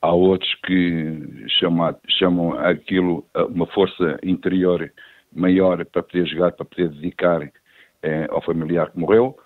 Há 0.00 0.14
outros 0.14 0.50
que 0.64 1.44
chamam, 1.60 1.94
chamam 2.08 2.58
aquilo 2.58 3.26
uma 3.50 3.66
força 3.66 4.18
interior 4.22 4.90
maior 5.30 5.84
para 5.84 6.02
poder 6.02 6.26
jogar, 6.26 6.52
para 6.52 6.64
poder 6.64 6.88
dedicar 6.88 7.42
eh, 8.02 8.26
ao 8.30 8.40
familiar 8.40 8.90
que 8.90 8.98
morreu. 8.98 9.36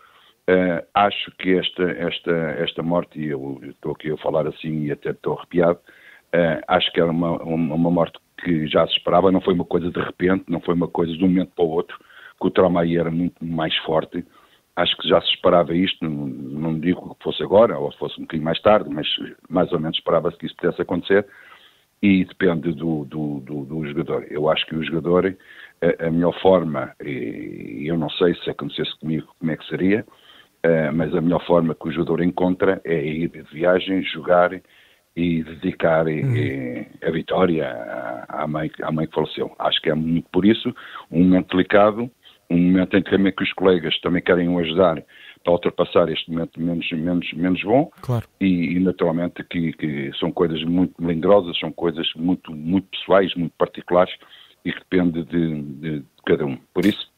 Uh, 0.48 0.84
acho 0.92 1.30
que 1.38 1.56
esta, 1.56 1.84
esta, 1.84 2.30
esta 2.58 2.82
morte, 2.82 3.18
e 3.18 3.28
eu 3.28 3.60
estou 3.64 3.92
aqui 3.92 4.10
a 4.10 4.16
falar 4.18 4.46
assim 4.46 4.84
e 4.84 4.92
até 4.92 5.10
estou 5.10 5.38
arrepiado, 5.38 5.78
uh, 5.78 6.60
acho 6.68 6.92
que 6.92 7.00
era 7.00 7.10
uma, 7.10 7.42
uma 7.42 7.90
morte 7.90 8.18
que 8.42 8.66
já 8.66 8.86
se 8.86 8.92
esperava, 8.92 9.32
não 9.32 9.40
foi 9.40 9.54
uma 9.54 9.64
coisa 9.64 9.90
de 9.90 10.00
repente, 10.00 10.44
não 10.48 10.60
foi 10.60 10.74
uma 10.74 10.88
coisa 10.88 11.12
de 11.14 11.24
um 11.24 11.28
momento 11.28 11.52
para 11.54 11.64
o 11.64 11.70
outro, 11.70 11.98
que 12.38 12.46
o 12.46 12.50
trauma 12.50 12.82
aí 12.82 12.98
era 12.98 13.10
muito 13.10 13.42
mais 13.42 13.74
forte. 13.78 14.22
Acho 14.76 14.94
que 14.98 15.08
já 15.08 15.20
se 15.22 15.28
esperava 15.28 15.74
isto, 15.74 16.04
não, 16.04 16.26
não 16.26 16.78
digo 16.78 17.14
que 17.14 17.24
fosse 17.24 17.42
agora 17.42 17.78
ou 17.78 17.90
fosse 17.92 18.18
um 18.18 18.24
bocadinho 18.24 18.44
mais 18.44 18.60
tarde, 18.60 18.90
mas 18.90 19.06
mais 19.48 19.72
ou 19.72 19.80
menos 19.80 19.96
esperava-se 19.96 20.36
que 20.36 20.46
isso 20.46 20.56
pudesse 20.56 20.82
acontecer 20.82 21.26
e 22.02 22.22
depende 22.24 22.72
do, 22.72 23.06
do, 23.06 23.40
do, 23.40 23.64
do, 23.64 23.86
jogador. 23.86 24.26
Eu 24.28 24.50
acho 24.50 24.66
que 24.66 24.76
o 24.76 24.84
jogador, 24.84 25.34
a, 25.80 26.06
a 26.06 26.10
melhor 26.10 26.38
forma, 26.42 26.94
e 27.02 27.84
eu 27.86 27.96
não 27.96 28.10
sei 28.10 28.34
se 28.34 28.50
acontecesse 28.50 28.98
comigo 28.98 29.34
como 29.38 29.52
é 29.52 29.56
que 29.56 29.66
seria, 29.68 30.04
Uh, 30.64 30.90
mas 30.94 31.14
a 31.14 31.20
melhor 31.20 31.44
forma 31.44 31.74
que 31.74 31.88
o 31.88 31.92
jogador 31.92 32.22
encontra 32.22 32.80
é 32.84 33.04
ir 33.04 33.28
de 33.28 33.42
viagem, 33.52 34.02
jogar 34.02 34.50
e 35.16 35.42
dedicar 35.44 36.06
uhum. 36.06 36.86
a 37.02 37.10
vitória 37.10 38.24
à 38.28 38.46
mãe, 38.46 38.70
à 38.82 38.90
mãe 38.90 39.06
que 39.06 39.14
faleceu. 39.14 39.54
Acho 39.58 39.80
que 39.80 39.90
é 39.90 39.94
muito 39.94 40.28
por 40.30 40.44
isso 40.44 40.74
um 41.10 41.22
momento 41.24 41.56
delicado, 41.56 42.10
um 42.50 42.56
momento 42.56 42.96
em 42.96 43.02
que 43.02 43.10
também 43.10 43.32
que 43.32 43.42
os 43.42 43.52
colegas 43.52 43.98
também 44.00 44.22
querem 44.22 44.48
o 44.48 44.58
ajudar 44.58 45.02
para 45.42 45.52
ultrapassar 45.52 46.08
este 46.08 46.30
momento 46.30 46.60
menos, 46.60 46.90
menos, 46.90 47.32
menos 47.34 47.62
bom 47.62 47.90
claro. 48.00 48.26
e, 48.40 48.76
e, 48.76 48.80
naturalmente 48.80 49.44
que, 49.44 49.72
que, 49.74 50.10
são 50.18 50.32
coisas 50.32 50.62
muito 50.64 50.94
melindrosas, 50.98 51.58
são 51.58 51.70
coisas 51.70 52.10
muito, 52.16 52.52
muito 52.52 52.88
pessoais, 52.88 53.34
muito 53.34 53.52
particulares 53.58 54.14
e 54.64 54.72
que 54.72 54.78
depende 54.80 55.22
de, 55.24 55.62
de, 55.62 55.98
de 56.00 56.06
cada 56.26 56.46
um. 56.46 56.56
Por 56.72 56.84
isso, 56.84 57.12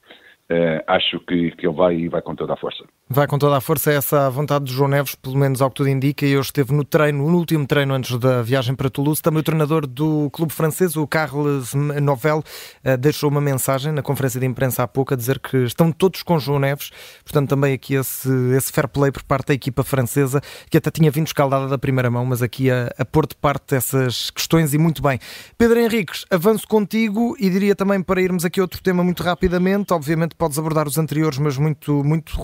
Uh, 0.48 0.78
acho 0.86 1.18
que, 1.26 1.50
que 1.56 1.66
ele 1.66 1.74
vai 1.74 1.96
e 1.96 2.08
vai 2.08 2.22
com 2.22 2.32
toda 2.36 2.52
a 2.52 2.56
força. 2.56 2.84
Vai 3.08 3.28
com 3.28 3.38
toda 3.38 3.56
a 3.56 3.60
força, 3.60 3.92
essa 3.92 4.28
vontade 4.28 4.64
de 4.64 4.72
João 4.72 4.88
Neves, 4.88 5.14
pelo 5.14 5.36
menos 5.36 5.62
ao 5.62 5.70
que 5.70 5.76
tudo 5.76 5.88
indica, 5.88 6.26
e 6.26 6.32
eu 6.32 6.40
esteve 6.40 6.74
no 6.74 6.82
treino, 6.82 7.30
no 7.30 7.38
último 7.38 7.64
treino 7.64 7.94
antes 7.94 8.18
da 8.18 8.42
viagem 8.42 8.74
para 8.74 8.90
Toulouse, 8.90 9.22
também 9.22 9.38
o 9.38 9.42
treinador 9.44 9.86
do 9.86 10.28
clube 10.30 10.52
francês, 10.52 10.96
o 10.96 11.06
Carles 11.06 11.72
Novel, 12.02 12.38
uh, 12.84 12.96
deixou 12.98 13.30
uma 13.30 13.40
mensagem 13.40 13.92
na 13.92 14.02
conferência 14.02 14.40
de 14.40 14.46
imprensa 14.46 14.82
há 14.82 14.88
pouco 14.88 15.14
a 15.14 15.16
dizer 15.16 15.38
que 15.38 15.56
estão 15.58 15.92
todos 15.92 16.24
com 16.24 16.36
João 16.40 16.58
Neves, 16.58 16.90
portanto 17.22 17.48
também 17.48 17.74
aqui 17.74 17.94
esse, 17.94 18.28
esse 18.56 18.72
fair 18.72 18.88
play 18.88 19.12
por 19.12 19.22
parte 19.22 19.46
da 19.46 19.54
equipa 19.54 19.84
francesa, 19.84 20.42
que 20.68 20.76
até 20.76 20.90
tinha 20.90 21.08
vindo 21.08 21.28
escaldada 21.28 21.68
da 21.68 21.78
primeira 21.78 22.10
mão, 22.10 22.26
mas 22.26 22.42
aqui 22.42 22.72
a, 22.72 22.92
a 22.98 23.04
pôr 23.04 23.28
de 23.28 23.36
parte 23.36 23.76
essas 23.76 24.30
questões 24.30 24.74
e 24.74 24.78
muito 24.78 25.00
bem. 25.00 25.20
Pedro 25.56 25.78
Henriques, 25.78 26.24
avanço 26.28 26.66
contigo 26.66 27.36
e 27.38 27.48
diria 27.50 27.76
também 27.76 28.02
para 28.02 28.20
irmos 28.20 28.44
aqui 28.44 28.58
a 28.58 28.64
outro 28.64 28.82
tema 28.82 29.04
muito 29.04 29.22
rapidamente, 29.22 29.94
obviamente 29.94 30.34
podes 30.34 30.58
abordar 30.58 30.88
os 30.88 30.98
anteriores, 30.98 31.38
mas 31.38 31.56
muito, 31.56 32.02
muito 32.02 32.36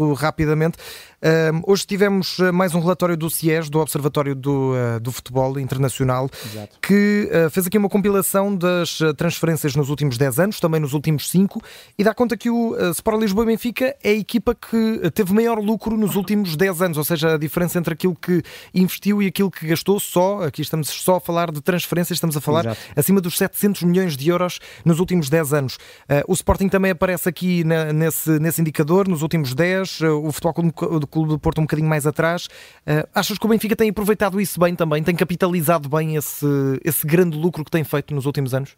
rapidamente. 0.53 0.79
Uh, 1.23 1.71
hoje 1.71 1.87
tivemos 1.87 2.41
eh, 2.41 2.51
mais 2.51 2.75
um 2.75 2.81
relatório 2.81 3.17
do 3.17 3.31
CIES, 3.31 3.71
do 3.71 3.79
Observatório 3.79 4.35
do, 4.35 4.73
uh, 4.73 4.99
do 4.99 5.13
Futebol 5.13 5.57
Internacional, 5.57 6.29
Exato. 6.45 6.79
que 6.83 7.31
uh, 7.31 7.49
fez 7.49 7.65
aqui 7.69 7.79
uma 7.79 7.89
compilação 7.89 8.57
das 8.57 8.99
transferências 9.17 9.77
nos 9.77 9.89
últimos 9.89 10.19
10 10.19 10.41
anos, 10.41 10.59
também 10.59 10.81
nos 10.81 10.95
últimos 10.95 11.31
5, 11.31 11.63
e 11.97 12.03
dá 12.03 12.13
conta 12.13 12.37
que 12.37 12.51
o 12.51 12.75
Sport 12.91 13.21
Lisboa 13.21 13.45
e 13.45 13.47
Benfica 13.47 13.97
é 14.03 14.11
a 14.11 14.15
equipa 14.15 14.53
que 14.53 15.11
teve 15.15 15.33
maior 15.33 15.61
lucro 15.61 15.97
nos 15.97 16.17
últimos 16.17 16.57
10 16.57 16.83
anos, 16.83 16.99
ou 16.99 17.05
seja, 17.05 17.35
a 17.35 17.39
diferença 17.39 17.79
entre 17.79 17.95
aquilo 17.95 18.17
que 18.17 18.43
investiu 18.75 19.23
e 19.23 19.29
aquilo 19.29 19.49
que 19.51 19.69
gastou 19.69 20.01
só, 20.01 20.43
aqui 20.43 20.61
estamos 20.61 20.89
só 20.89 21.17
a 21.17 21.21
falar 21.21 21.53
de 21.53 21.61
transferências, 21.61 22.17
estamos 22.17 22.37
a 22.37 22.41
falar 22.41 22.67
Exato. 22.67 22.81
acima 22.97 23.21
dos 23.21 23.39
700 23.39 23.85
milhões 23.85 24.17
de 24.17 24.29
euros 24.29 24.59
nos 24.85 24.99
últimos 24.99 25.31
10 25.31 25.53
anos. 25.53 25.79
o 26.27 26.33
Sporting 26.33 26.69
também 26.69 26.91
aparece 26.91 27.29
aqui 27.29 27.63
na, 27.63 27.93
nesse, 27.93 28.41
nesse 28.41 28.61
indicador, 28.61 29.07
nos 29.07 29.23
últimos 29.23 29.55
10, 29.55 30.01
eh, 30.03 30.09
o 30.11 30.29
Futebol 30.43 30.73
Clube, 30.73 31.07
Clube 31.07 31.29
do 31.29 31.39
Porto 31.39 31.59
um 31.59 31.65
bocadinho 31.65 31.89
mais 31.89 32.07
atrás. 32.07 32.47
Uh, 32.47 33.07
achas 33.15 33.39
que 33.39 33.47
o 33.47 33.49
Benfica 33.49 33.77
tem 33.77 33.91
aproveitado 33.91 34.41
isso 34.41 34.59
bem 34.59 34.75
também? 34.75 35.03
Tem 35.03 35.15
capitalizado 35.15 35.89
bem 35.89 36.17
esse, 36.17 36.47
esse 36.85 37.07
grande 37.07 37.39
lucro 37.39 37.65
que 37.65 37.71
tem 37.71 37.85
feito 37.85 38.15
nos 38.15 38.27
últimos 38.27 38.53
anos? 38.53 38.77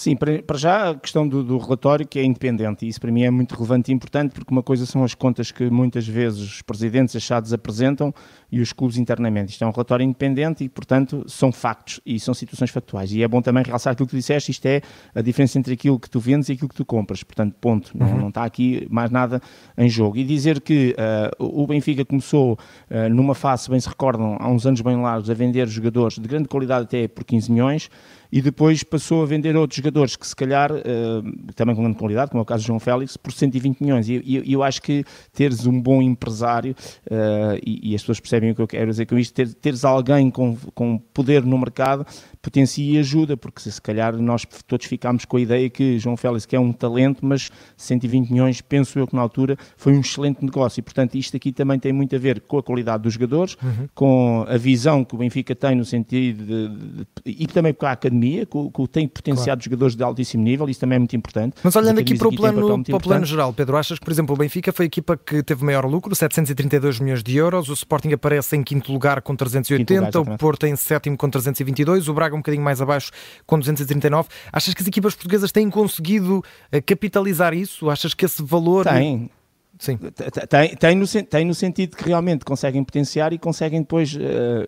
Sim, 0.00 0.16
para, 0.16 0.56
já 0.56 0.92
a 0.92 0.94
questão 0.94 1.28
do, 1.28 1.44
do, 1.44 1.58
relatório 1.58 2.08
que 2.08 2.18
é 2.18 2.24
independente, 2.24 2.86
e 2.86 2.88
isso 2.88 2.98
para 2.98 3.12
mim 3.12 3.22
é 3.22 3.30
muito 3.30 3.54
relevante 3.54 3.92
e 3.92 3.94
importante, 3.94 4.32
porque 4.32 4.50
uma 4.50 4.62
coisa 4.62 4.86
são 4.86 5.04
as 5.04 5.14
contas 5.14 5.52
que 5.52 5.68
muitas 5.68 6.08
vezes 6.08 6.40
os 6.40 6.62
presidentes 6.62 7.14
achados 7.14 7.52
apresentam 7.52 8.10
e 8.50 8.62
os 8.62 8.72
clubes 8.72 8.96
internamente. 8.96 9.52
Isto 9.52 9.62
é 9.62 9.66
um 9.66 9.70
relatório 9.70 10.02
independente 10.02 10.64
e, 10.64 10.70
portanto, 10.70 11.22
são 11.28 11.52
factos 11.52 12.00
e 12.06 12.18
são 12.18 12.32
situações 12.32 12.70
factuais. 12.70 13.12
E 13.12 13.22
é 13.22 13.28
bom 13.28 13.42
também 13.42 13.62
realçar 13.62 13.92
aquilo 13.92 14.06
que 14.06 14.12
tu 14.12 14.16
disseste, 14.16 14.50
isto 14.50 14.64
é 14.64 14.80
a 15.14 15.20
diferença 15.20 15.58
entre 15.58 15.74
aquilo 15.74 16.00
que 16.00 16.08
tu 16.08 16.18
vendes 16.18 16.48
e 16.48 16.52
aquilo 16.52 16.70
que 16.70 16.76
tu 16.76 16.84
compras. 16.86 17.22
Portanto, 17.22 17.54
ponto. 17.60 17.92
Uhum. 17.92 18.08
Não, 18.08 18.18
não, 18.20 18.28
está 18.28 18.44
aqui 18.44 18.86
mais 18.88 19.10
nada 19.10 19.38
em 19.76 19.90
jogo. 19.90 20.16
E 20.16 20.24
dizer 20.24 20.62
que 20.62 20.96
uh, 21.38 21.44
o 21.44 21.66
Benfica 21.66 22.06
começou 22.06 22.54
uh, 22.54 23.10
numa 23.10 23.34
fase, 23.34 23.68
bem 23.68 23.78
se 23.78 23.88
recordam, 23.90 24.38
há 24.40 24.48
uns 24.48 24.64
anos 24.64 24.80
bem 24.80 24.96
largos, 24.96 25.28
a 25.28 25.34
vender 25.34 25.68
jogadores 25.68 26.18
de 26.18 26.26
grande 26.26 26.48
qualidade 26.48 26.84
até 26.84 27.06
por 27.06 27.22
15 27.22 27.52
milhões, 27.52 27.90
e 28.32 28.40
depois 28.40 28.82
passou 28.82 29.22
a 29.22 29.26
vender 29.26 29.56
outros 29.56 29.76
jogadores 29.76 30.16
que 30.16 30.26
se 30.26 30.36
calhar, 30.36 30.70
uh, 30.72 31.52
também 31.54 31.74
com 31.74 31.82
grande 31.82 31.98
qualidade, 31.98 32.30
como 32.30 32.40
é 32.40 32.42
o 32.42 32.46
caso 32.46 32.62
de 32.62 32.66
João 32.68 32.80
Félix, 32.80 33.16
por 33.16 33.32
120 33.32 33.80
milhões. 33.80 34.08
E 34.08 34.22
eu, 34.26 34.42
eu 34.44 34.62
acho 34.62 34.80
que 34.82 35.04
teres 35.32 35.66
um 35.66 35.80
bom 35.80 36.00
empresário, 36.00 36.74
uh, 37.06 37.58
e, 37.64 37.90
e, 37.90 37.94
as 37.94 38.02
pessoas 38.02 38.20
percebem 38.20 38.50
o 38.50 38.54
que 38.54 38.62
eu 38.62 38.68
quero 38.68 38.90
dizer 38.90 39.06
com 39.06 39.18
isto, 39.18 39.34
ter, 39.34 39.52
teres 39.54 39.84
alguém 39.84 40.30
com, 40.30 40.56
com 40.74 40.98
poder 40.98 41.44
no 41.44 41.58
mercado, 41.58 42.06
potencia 42.42 42.94
e 42.94 42.98
ajuda, 42.98 43.36
porque 43.36 43.60
se, 43.60 43.72
se 43.72 43.80
calhar 43.80 44.16
nós 44.16 44.46
todos 44.66 44.86
ficámos 44.86 45.24
com 45.24 45.36
a 45.36 45.40
ideia 45.40 45.68
que 45.68 45.98
João 45.98 46.16
Félix 46.16 46.46
que 46.46 46.56
é 46.56 46.60
um 46.60 46.72
talento, 46.72 47.24
mas 47.24 47.50
120 47.76 48.30
milhões, 48.30 48.60
penso 48.60 48.98
eu 48.98 49.06
que 49.06 49.14
na 49.14 49.22
altura 49.22 49.56
foi 49.76 49.92
um 49.92 50.00
excelente 50.00 50.44
negócio. 50.44 50.80
E 50.80 50.82
portanto 50.82 51.16
isto 51.16 51.36
aqui 51.36 51.52
também 51.52 51.78
tem 51.78 51.92
muito 51.92 52.14
a 52.14 52.18
ver 52.18 52.40
com 52.40 52.58
a 52.58 52.62
qualidade 52.62 53.02
dos 53.02 53.14
jogadores, 53.14 53.56
uhum. 53.62 53.88
com 53.94 54.44
a 54.48 54.56
visão 54.56 55.04
que 55.04 55.14
o 55.14 55.18
Benfica 55.18 55.54
tem 55.54 55.74
no 55.74 55.84
sentido 55.84 56.44
de, 56.44 56.68
de, 56.68 56.96
de 56.96 57.06
e 57.26 57.46
também 57.46 57.72
com 57.72 57.86
a 57.86 57.92
academia, 57.92 58.19
que, 58.20 58.70
que 58.70 58.88
tem 58.88 59.06
potenciado 59.06 59.60
claro. 59.60 59.62
jogadores 59.62 59.96
de 59.96 60.02
altíssimo 60.02 60.42
nível, 60.42 60.68
isso 60.68 60.80
também 60.80 60.96
é 60.96 60.98
muito 60.98 61.14
importante. 61.14 61.56
Mas 61.62 61.76
olhando 61.76 62.00
aqui 62.00 62.16
para 62.16 62.28
o 62.28 62.34
plano, 62.34 62.84
para 62.84 62.96
o 62.96 63.00
plano 63.00 63.26
geral, 63.26 63.52
Pedro, 63.52 63.76
achas 63.76 63.98
que, 63.98 64.04
por 64.04 64.10
exemplo, 64.10 64.34
o 64.34 64.38
Benfica 64.38 64.72
foi 64.72 64.86
a 64.86 64.88
equipa 64.88 65.16
que 65.16 65.42
teve 65.42 65.64
maior 65.64 65.84
lucro, 65.84 66.14
732 66.14 67.00
milhões 67.00 67.22
de 67.22 67.36
euros, 67.36 67.68
o 67.68 67.74
Sporting 67.74 68.12
aparece 68.12 68.56
em 68.56 68.62
quinto 68.62 68.92
lugar 68.92 69.20
com 69.20 69.36
380, 69.36 70.18
lugar, 70.18 70.34
o 70.34 70.38
Porto 70.38 70.66
em 70.66 70.74
sétimo 70.74 71.16
com 71.16 71.28
322, 71.28 72.08
o 72.08 72.14
Braga 72.14 72.30
Braga 72.30 72.36
um 72.36 72.38
bocadinho 72.38 72.62
mais 72.62 72.80
abaixo 72.80 73.10
com 73.46 73.58
239. 73.58 74.28
Achas 74.52 74.72
que 74.72 74.82
as 74.82 74.88
equipas 74.88 75.14
portuguesas 75.14 75.52
têm 75.52 75.68
conseguido 75.68 76.42
eh, 76.70 76.80
capitalizar 76.80 77.52
isso? 77.52 77.90
Achas 77.90 78.14
que 78.14 78.24
esse 78.24 78.42
valor. 78.42 78.86
Tem. 78.86 79.30
Sim. 79.78 79.96
Tem, 79.96 80.76
tem, 80.76 80.94
no, 80.94 81.06
tem 81.06 81.44
no 81.46 81.54
sentido 81.54 81.96
que 81.96 82.04
realmente 82.04 82.44
conseguem 82.44 82.84
potenciar 82.84 83.32
e 83.32 83.38
conseguem 83.38 83.80
depois, 83.80 84.14
uh, 84.14 84.18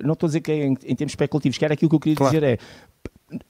não 0.02 0.14
estou 0.14 0.26
a 0.26 0.28
dizer 0.28 0.40
que 0.40 0.50
é 0.50 0.64
em, 0.64 0.70
em 0.70 0.96
termos 0.96 1.12
especulativos, 1.12 1.58
que 1.58 1.64
era 1.66 1.74
aquilo 1.74 1.90
que 1.90 1.96
eu 1.96 2.00
queria 2.00 2.16
claro. 2.16 2.32
dizer 2.32 2.46
é, 2.46 2.58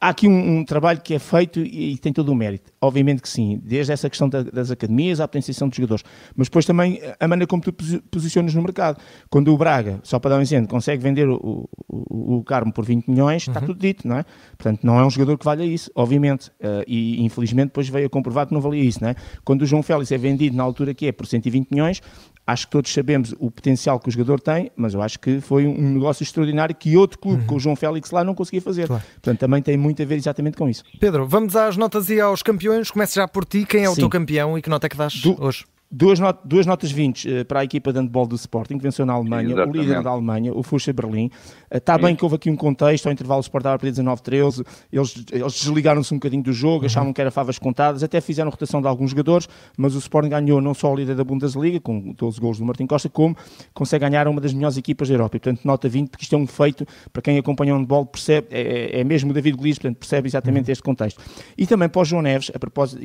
há 0.01 0.09
aqui 0.09 0.29
um, 0.29 0.59
um, 0.59 0.65
trabalho 0.65 1.01
que 1.01 1.15
é 1.15 1.19
feito 1.19 1.61
e, 1.61 1.93
e, 1.93 1.99
tem 1.99 2.13
todo 2.13 2.31
o 2.31 2.35
mérito. 2.35 2.73
Obviamente 2.81 3.23
que 3.23 3.29
sim, 3.29 3.61
desde 3.63 3.93
essa 3.93 4.09
questão 4.09 4.29
da, 4.29 4.43
das 4.43 4.71
academias 4.71 5.21
à 5.21 5.29
potenciação 5.29 5.69
dos 5.69 5.77
jogadores, 5.77 6.05
mas 6.37 6.49
depois 6.49 6.65
também 6.65 7.01
a 7.19 7.29
maneira 7.29 7.47
como 7.47 7.63
tu 7.63 7.73
posicionas 8.11 8.55
no 8.55 8.63
mercado. 8.63 8.99
Quando 9.31 9.53
o 9.53 9.57
Braga, 9.57 10.01
só 10.03 10.19
para 10.19 10.31
dar 10.31 10.39
um 10.39 10.43
exemplo, 10.43 10.69
consegue 10.69 11.03
vender 11.03 11.29
o, 11.29 11.69
o, 11.89 12.37
o 12.39 12.45
Carmo 12.45 12.73
por 12.73 12.85
20 12.85 13.09
milhões, 13.09 13.47
uhum. 13.47 13.53
está 13.53 13.61
tudo 13.65 13.79
dito, 13.79 14.07
não 14.07 14.17
é? 14.17 14.25
Portanto, 14.57 14.81
não 14.85 14.99
é 14.99 15.07
um 15.07 15.11
jogador 15.11 15.39
que 15.39 15.45
valha 15.45 15.65
isso, 15.65 15.91
obviamente. 15.95 16.49
Uh, 16.61 16.83
e 16.87 17.23
infelizmente 17.25 17.69
depois 17.69 17.89
veio 17.89 18.07
a 18.07 18.11
comprovar 18.11 18.47
que 18.47 18.55
não 18.55 18.61
valia 18.61 18.83
isso, 18.83 19.03
não 19.03 19.11
é? 19.11 19.15
Quando 19.45 19.63
o 19.63 19.67
João 19.67 19.83
Félix 19.83 20.13
é 20.13 20.19
vendido 20.19 20.57
na 20.57 20.63
altura 20.63 20.95
que 20.95 21.07
é 21.07 21.13
por 21.13 21.27
120 21.27 21.71
milhões, 21.71 22.01
acho 22.47 22.67
que 22.67 22.73
todos 22.73 22.93
sabemos 22.93 23.35
o 23.39 23.51
potencial 23.51 23.99
que 24.01 24.09
o 24.09 24.13
jogador 24.13 24.41
tem, 24.41 24.71
mas 24.77 24.95
eu 24.95 25.03
acho 25.03 25.19
que 25.19 25.41
foi 25.41 25.67
um 25.67 25.93
negócio 25.95 26.23
extraordinário 26.23 26.75
que 26.75 26.97
outro 26.97 27.19
clube, 27.19 27.43
uhum. 27.43 27.47
com 27.47 27.55
o 27.57 27.61
João 27.61 27.77
Félix 27.77 28.11
lá, 28.11 28.25
não 28.25 28.35
conseguia 28.35 28.61
fazer. 28.61 28.87
Claro. 28.87 29.03
Portanto, 29.15 29.39
também 29.39 29.63
tem 29.63 29.77
muito 29.77 30.03
a 30.03 30.05
ver 30.05 30.17
exatamente 30.17 30.57
com 30.57 30.69
isso. 30.69 30.83
Pedro, 30.99 31.27
vamos 31.27 31.55
às 31.57 31.77
notas 31.77 32.11
e 32.11 32.21
aos 32.21 32.43
campeões. 32.43 32.91
Comece 32.91 33.17
já 33.17 33.29
por 33.29 33.45
ti. 33.45 33.65
Quem 33.65 33.85
é 33.85 33.89
o 33.89 33.95
Sim. 33.95 34.01
teu 34.01 34.11
campeão 34.11 34.59
e 34.59 34.63
que 34.63 34.69
nota 34.69 34.87
é 34.87 34.91
que 34.91 34.97
dás 34.97 35.15
Do... 35.21 35.43
hoje? 35.43 35.65
Duas, 35.95 36.19
not 36.19 36.39
duas 36.43 36.65
notas 36.65 36.91
20 36.91 37.29
uh, 37.29 37.45
para 37.45 37.61
a 37.61 37.65
equipa 37.65 37.93
de 37.93 37.99
handball 37.99 38.27
do 38.27 38.35
Sporting, 38.35 38.79
que 38.79 38.83
venceu 38.83 39.05
na 39.05 39.13
Alemanha, 39.13 39.49
Exatamente. 39.49 39.79
o 39.79 39.83
líder 39.83 40.03
da 40.03 40.09
Alemanha, 40.09 40.53
o 40.55 40.63
Fusha 40.63 40.91
Berlim. 40.91 41.31
Está 41.71 41.99
bem 41.99 42.17
que 42.17 42.25
houve 42.25 42.37
aqui 42.37 42.49
um 42.49 42.57
contexto, 42.57 43.07
ao 43.07 43.13
intervalo 43.13 43.41
o 43.41 43.43
Sport 43.43 43.63
estava 43.63 43.79
para 43.79 43.91
19-13, 43.91 44.67
eles, 44.91 45.25
eles 45.31 45.53
desligaram-se 45.53 46.15
um 46.15 46.17
bocadinho 46.17 46.43
do 46.43 46.53
jogo, 46.53 46.81
uhum. 46.81 46.87
achavam 46.87 47.13
que 47.13 47.21
era 47.21 47.31
favas 47.31 47.59
contadas, 47.59 48.03
até 48.03 48.21
fizeram 48.21 48.51
rotação 48.51 48.81
de 48.81 48.89
alguns 48.89 49.11
jogadores, 49.11 49.47
mas 49.77 49.95
o 49.95 49.99
Sporting 49.99 50.31
ganhou 50.31 50.63
não 50.63 50.73
só 50.73 50.91
o 50.91 50.97
líder 50.97 51.15
da 51.15 51.25
Bundesliga, 51.25 51.79
com 51.79 52.13
12 52.13 52.41
gols 52.41 52.59
do 52.59 52.65
Martin 52.65 52.87
Costa, 52.87 53.11
como 53.11 53.37
consegue 53.75 54.09
ganhar 54.09 54.27
uma 54.29 54.41
das 54.41 54.55
melhores 54.55 54.79
equipas 54.79 55.09
da 55.09 55.15
Europa. 55.15 55.37
E, 55.37 55.41
portanto, 55.41 55.61
nota 55.65 55.89
20, 55.89 56.09
porque 56.09 56.25
isto 56.25 56.35
é 56.35 56.39
um 56.39 56.47
feito, 56.47 56.87
para 57.13 57.21
quem 57.21 57.37
acompanha 57.37 57.75
o 57.75 57.79
handball, 57.79 58.07
percebe, 58.07 58.49
é, 58.51 58.61
é, 58.97 59.01
é 59.01 59.05
mesmo 59.05 59.31
o 59.31 59.35
David 59.35 59.59
Luiz, 59.59 59.79
portanto, 59.79 59.99
percebe 59.99 60.27
exatamente 60.27 60.67
uhum. 60.67 60.73
este 60.73 60.83
contexto. 60.83 61.23
E 61.57 61.67
também 61.67 61.89
para 61.89 62.01
o 62.01 62.05
João 62.05 62.23
Neves, 62.23 62.51
a 62.55 62.59
propósito 62.59 63.03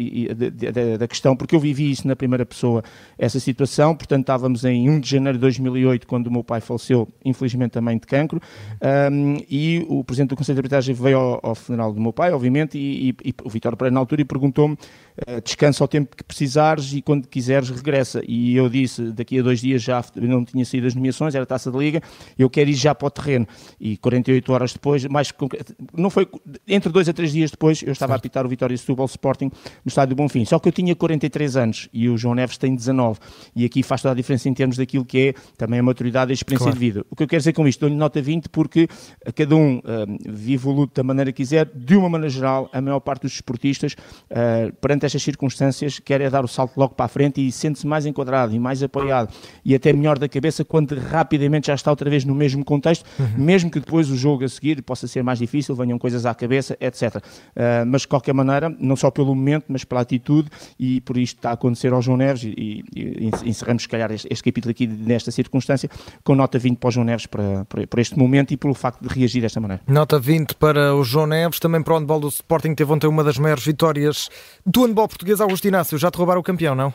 da 0.97 1.07
questão, 1.07 1.35
porque 1.35 1.53
eu 1.53 1.59
vivi 1.59 1.91
isso 1.91 2.07
na 2.07 2.15
primeira 2.15 2.45
pessoa, 2.45 2.76
essa 3.17 3.39
situação, 3.39 3.95
portanto, 3.95 4.21
estávamos 4.21 4.63
em 4.65 4.89
1 4.89 4.99
de 4.99 5.09
janeiro 5.09 5.37
de 5.37 5.41
2008, 5.41 6.07
quando 6.07 6.27
o 6.27 6.31
meu 6.31 6.43
pai 6.43 6.61
faleceu, 6.61 7.07
infelizmente 7.23 7.71
também 7.71 7.97
de 7.97 8.05
cancro, 8.05 8.41
um, 9.11 9.37
e 9.49 9.85
o 9.89 10.03
Presidente 10.03 10.29
do 10.29 10.35
Conselho 10.35 10.55
de 10.55 10.59
Arbitragem 10.59 10.95
veio 10.95 11.17
ao, 11.17 11.39
ao 11.43 11.55
funeral 11.55 11.93
do 11.93 11.99
meu 11.99 12.13
pai, 12.13 12.31
obviamente, 12.31 12.77
e, 12.77 13.09
e, 13.09 13.29
e 13.29 13.33
o 13.43 13.49
Vitor 13.49 13.75
Pereira 13.75 13.93
na 13.93 13.99
altura 13.99 14.21
e 14.21 14.25
perguntou-me 14.25 14.73
uh, 14.75 15.41
descansa 15.43 15.83
o 15.83 15.87
tempo 15.87 16.15
que 16.15 16.23
precisares 16.23 16.93
e 16.93 17.01
quando 17.01 17.27
quiseres 17.27 17.69
regressa. 17.69 18.21
E 18.27 18.55
eu 18.55 18.69
disse, 18.69 19.11
daqui 19.11 19.39
a 19.39 19.41
dois 19.41 19.59
dias 19.61 19.81
já 19.81 20.03
não 20.15 20.43
tinha 20.43 20.65
saído 20.65 20.87
as 20.87 20.95
nomeações, 20.95 21.35
era 21.35 21.45
taça 21.45 21.71
de 21.71 21.77
liga, 21.77 22.01
eu 22.37 22.49
quero 22.49 22.69
ir 22.69 22.73
já 22.73 22.93
para 22.93 23.07
o 23.07 23.11
terreno. 23.11 23.47
E 23.79 23.97
48 23.97 24.53
horas 24.53 24.73
depois, 24.73 25.05
mais 25.05 25.33
não 25.95 26.09
foi, 26.09 26.27
entre 26.67 26.91
dois 26.91 27.09
a 27.09 27.13
três 27.13 27.31
dias 27.31 27.51
depois, 27.51 27.81
eu 27.81 27.91
estava 27.91 28.13
certo. 28.13 28.25
a 28.25 28.27
apitar 28.27 28.45
o 28.45 28.49
Vitória 28.49 28.77
Setúbal 28.77 29.05
Sporting 29.05 29.45
no 29.45 29.89
estádio 29.89 30.15
do 30.15 30.17
Bonfim. 30.17 30.45
Só 30.45 30.59
que 30.59 30.67
eu 30.67 30.71
tinha 30.71 30.95
43 30.95 31.57
anos 31.57 31.89
e 31.93 32.09
o 32.09 32.17
João 32.17 32.35
Neves 32.35 32.57
tem 32.57 32.66
19. 32.75 33.19
E 33.55 33.65
aqui 33.65 33.83
faz 33.83 34.01
toda 34.01 34.13
a 34.13 34.15
diferença 34.15 34.47
em 34.49 34.53
termos 34.53 34.77
daquilo 34.77 35.05
que 35.05 35.29
é 35.29 35.33
também 35.57 35.79
a 35.79 35.83
maturidade 35.83 36.31
e 36.31 36.33
a 36.33 36.35
experiência 36.35 36.65
claro. 36.65 36.79
de 36.79 36.85
vida. 36.85 37.05
O 37.09 37.15
que 37.15 37.23
eu 37.23 37.27
quero 37.27 37.39
dizer 37.39 37.53
com 37.53 37.67
isto, 37.67 37.79
dou-lhe 37.81 37.95
nota 37.95 38.21
20 38.21 38.49
porque 38.49 38.87
cada 39.35 39.55
um 39.55 39.77
uh, 39.77 39.81
vive 40.27 40.67
o 40.67 40.71
luto 40.71 40.93
da 40.95 41.03
maneira 41.03 41.31
que 41.31 41.37
quiser, 41.37 41.69
de 41.73 41.95
uma 41.95 42.09
maneira 42.09 42.29
geral, 42.29 42.69
a 42.73 42.81
maior 42.81 42.99
parte 42.99 43.23
dos 43.23 43.33
esportistas, 43.33 43.93
uh, 43.93 44.73
perante 44.81 45.05
estas 45.05 45.21
circunstâncias, 45.21 45.99
quer 45.99 46.21
é 46.21 46.29
dar 46.29 46.43
o 46.43 46.47
salto 46.47 46.77
logo 46.77 46.95
para 46.95 47.05
a 47.05 47.09
frente 47.09 47.45
e 47.45 47.51
sente-se 47.51 47.85
mais 47.85 48.05
enquadrado 48.05 48.53
e 48.53 48.59
mais 48.59 48.81
apoiado 48.81 49.33
e 49.63 49.75
até 49.75 49.93
melhor 49.93 50.17
da 50.17 50.27
cabeça 50.27 50.65
quando 50.65 50.95
rapidamente 50.95 51.67
já 51.67 51.75
está 51.75 51.91
outra 51.91 52.09
vez 52.09 52.25
no 52.25 52.35
mesmo 52.35 52.63
contexto, 52.63 53.05
uhum. 53.19 53.27
mesmo 53.37 53.69
que 53.69 53.79
depois 53.79 54.09
o 54.09 54.17
jogo 54.17 54.43
a 54.43 54.49
seguir 54.49 54.81
possa 54.81 55.07
ser 55.07 55.23
mais 55.23 55.39
difícil, 55.39 55.75
venham 55.75 55.97
coisas 55.97 56.25
à 56.25 56.33
cabeça, 56.33 56.77
etc. 56.79 57.15
Uh, 57.15 57.21
mas 57.85 58.01
de 58.01 58.07
qualquer 58.07 58.33
maneira, 58.33 58.69
não 58.79 58.95
só 58.95 59.11
pelo 59.11 59.33
momento, 59.35 59.65
mas 59.67 59.83
pela 59.83 60.01
atitude 60.01 60.49
e 60.79 61.01
por 61.01 61.17
isto 61.17 61.37
está 61.37 61.51
a 61.51 61.53
acontecer 61.53 61.93
ao 61.93 62.01
João 62.01 62.17
Neves 62.17 62.43
e, 62.57 62.83
e, 62.95 63.31
encerramos 63.45 63.83
se 63.83 63.89
calhar 63.89 64.11
este, 64.11 64.27
este, 64.31 64.43
capítulo 64.43 64.71
aqui 64.71 64.87
nesta 64.87 65.31
circunstância 65.31 65.89
com 66.23 66.35
nota 66.35 66.57
20 66.57 66.79
para 66.79 66.87
o 66.87 66.91
João 66.91 67.05
Neves 67.05 67.27
para, 67.27 67.65
para, 67.65 67.85
para 67.85 68.01
este 68.01 68.17
momento 68.17 68.53
e 68.53 68.57
pelo 68.57 68.73
facto 68.73 69.01
de 69.01 69.13
reagir 69.13 69.41
desta 69.41 69.59
maneira. 69.59 69.83
Nota 69.87 70.19
20 70.19 70.55
para 70.55 70.95
o 70.95 71.03
João 71.03 71.27
Neves, 71.27 71.59
também 71.59 71.83
para 71.83 71.93
o 71.93 71.99
handball 71.99 72.19
do 72.19 72.27
Sporting, 72.29 72.73
teve 72.73 72.91
ontem 72.91 73.07
uma 73.07 73.23
das 73.23 73.37
maiores 73.37 73.65
vitórias 73.65 74.29
do 74.65 74.85
handball 74.85 75.07
português, 75.07 75.39
Augusto 75.39 75.67
Inácio. 75.67 75.97
Já 75.97 76.09
te 76.09 76.17
roubaram 76.17 76.41
o 76.41 76.43
campeão, 76.43 76.73
não? 76.73 76.93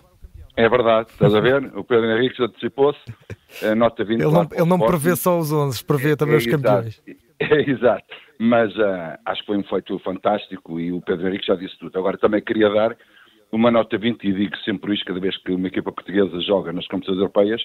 É 0.56 0.68
verdade, 0.68 1.08
estás 1.10 1.34
a 1.34 1.40
ver? 1.40 1.64
O 1.74 1.82
Pedro 1.82 2.10
Henrique 2.10 2.42
antecipou-se, 2.42 3.00
nota 3.74 4.04
20. 4.04 4.20
Ele 4.20 4.30
não, 4.30 4.48
ele 4.52 4.68
não 4.68 4.78
prevê 4.78 5.16
só 5.16 5.38
os 5.38 5.50
11, 5.50 5.82
prevê 5.84 6.12
é, 6.12 6.16
também 6.16 6.34
é, 6.34 6.38
os 6.38 6.46
campeões. 6.46 7.02
Exato, 7.06 7.54
é, 7.54 7.70
exato. 7.70 8.04
mas 8.38 8.76
uh, 8.76 9.18
acho 9.24 9.40
que 9.40 9.46
foi 9.46 9.56
um 9.56 9.64
feito 9.64 9.98
fantástico 10.00 10.78
e 10.78 10.92
o 10.92 11.00
Pedro 11.00 11.26
Henrique 11.26 11.46
já 11.46 11.56
disse 11.56 11.78
tudo. 11.78 11.98
Agora 11.98 12.18
também 12.18 12.42
queria 12.42 12.68
dar 12.68 12.94
uma 13.52 13.70
nota 13.70 13.98
20 13.98 14.24
e 14.24 14.32
digo 14.32 14.56
sempre 14.58 14.94
isto 14.94 15.04
cada 15.04 15.20
vez 15.20 15.36
que 15.36 15.52
uma 15.52 15.68
equipa 15.68 15.92
portuguesa 15.92 16.40
joga 16.40 16.72
nas 16.72 16.86
competições 16.88 17.18
europeias, 17.18 17.62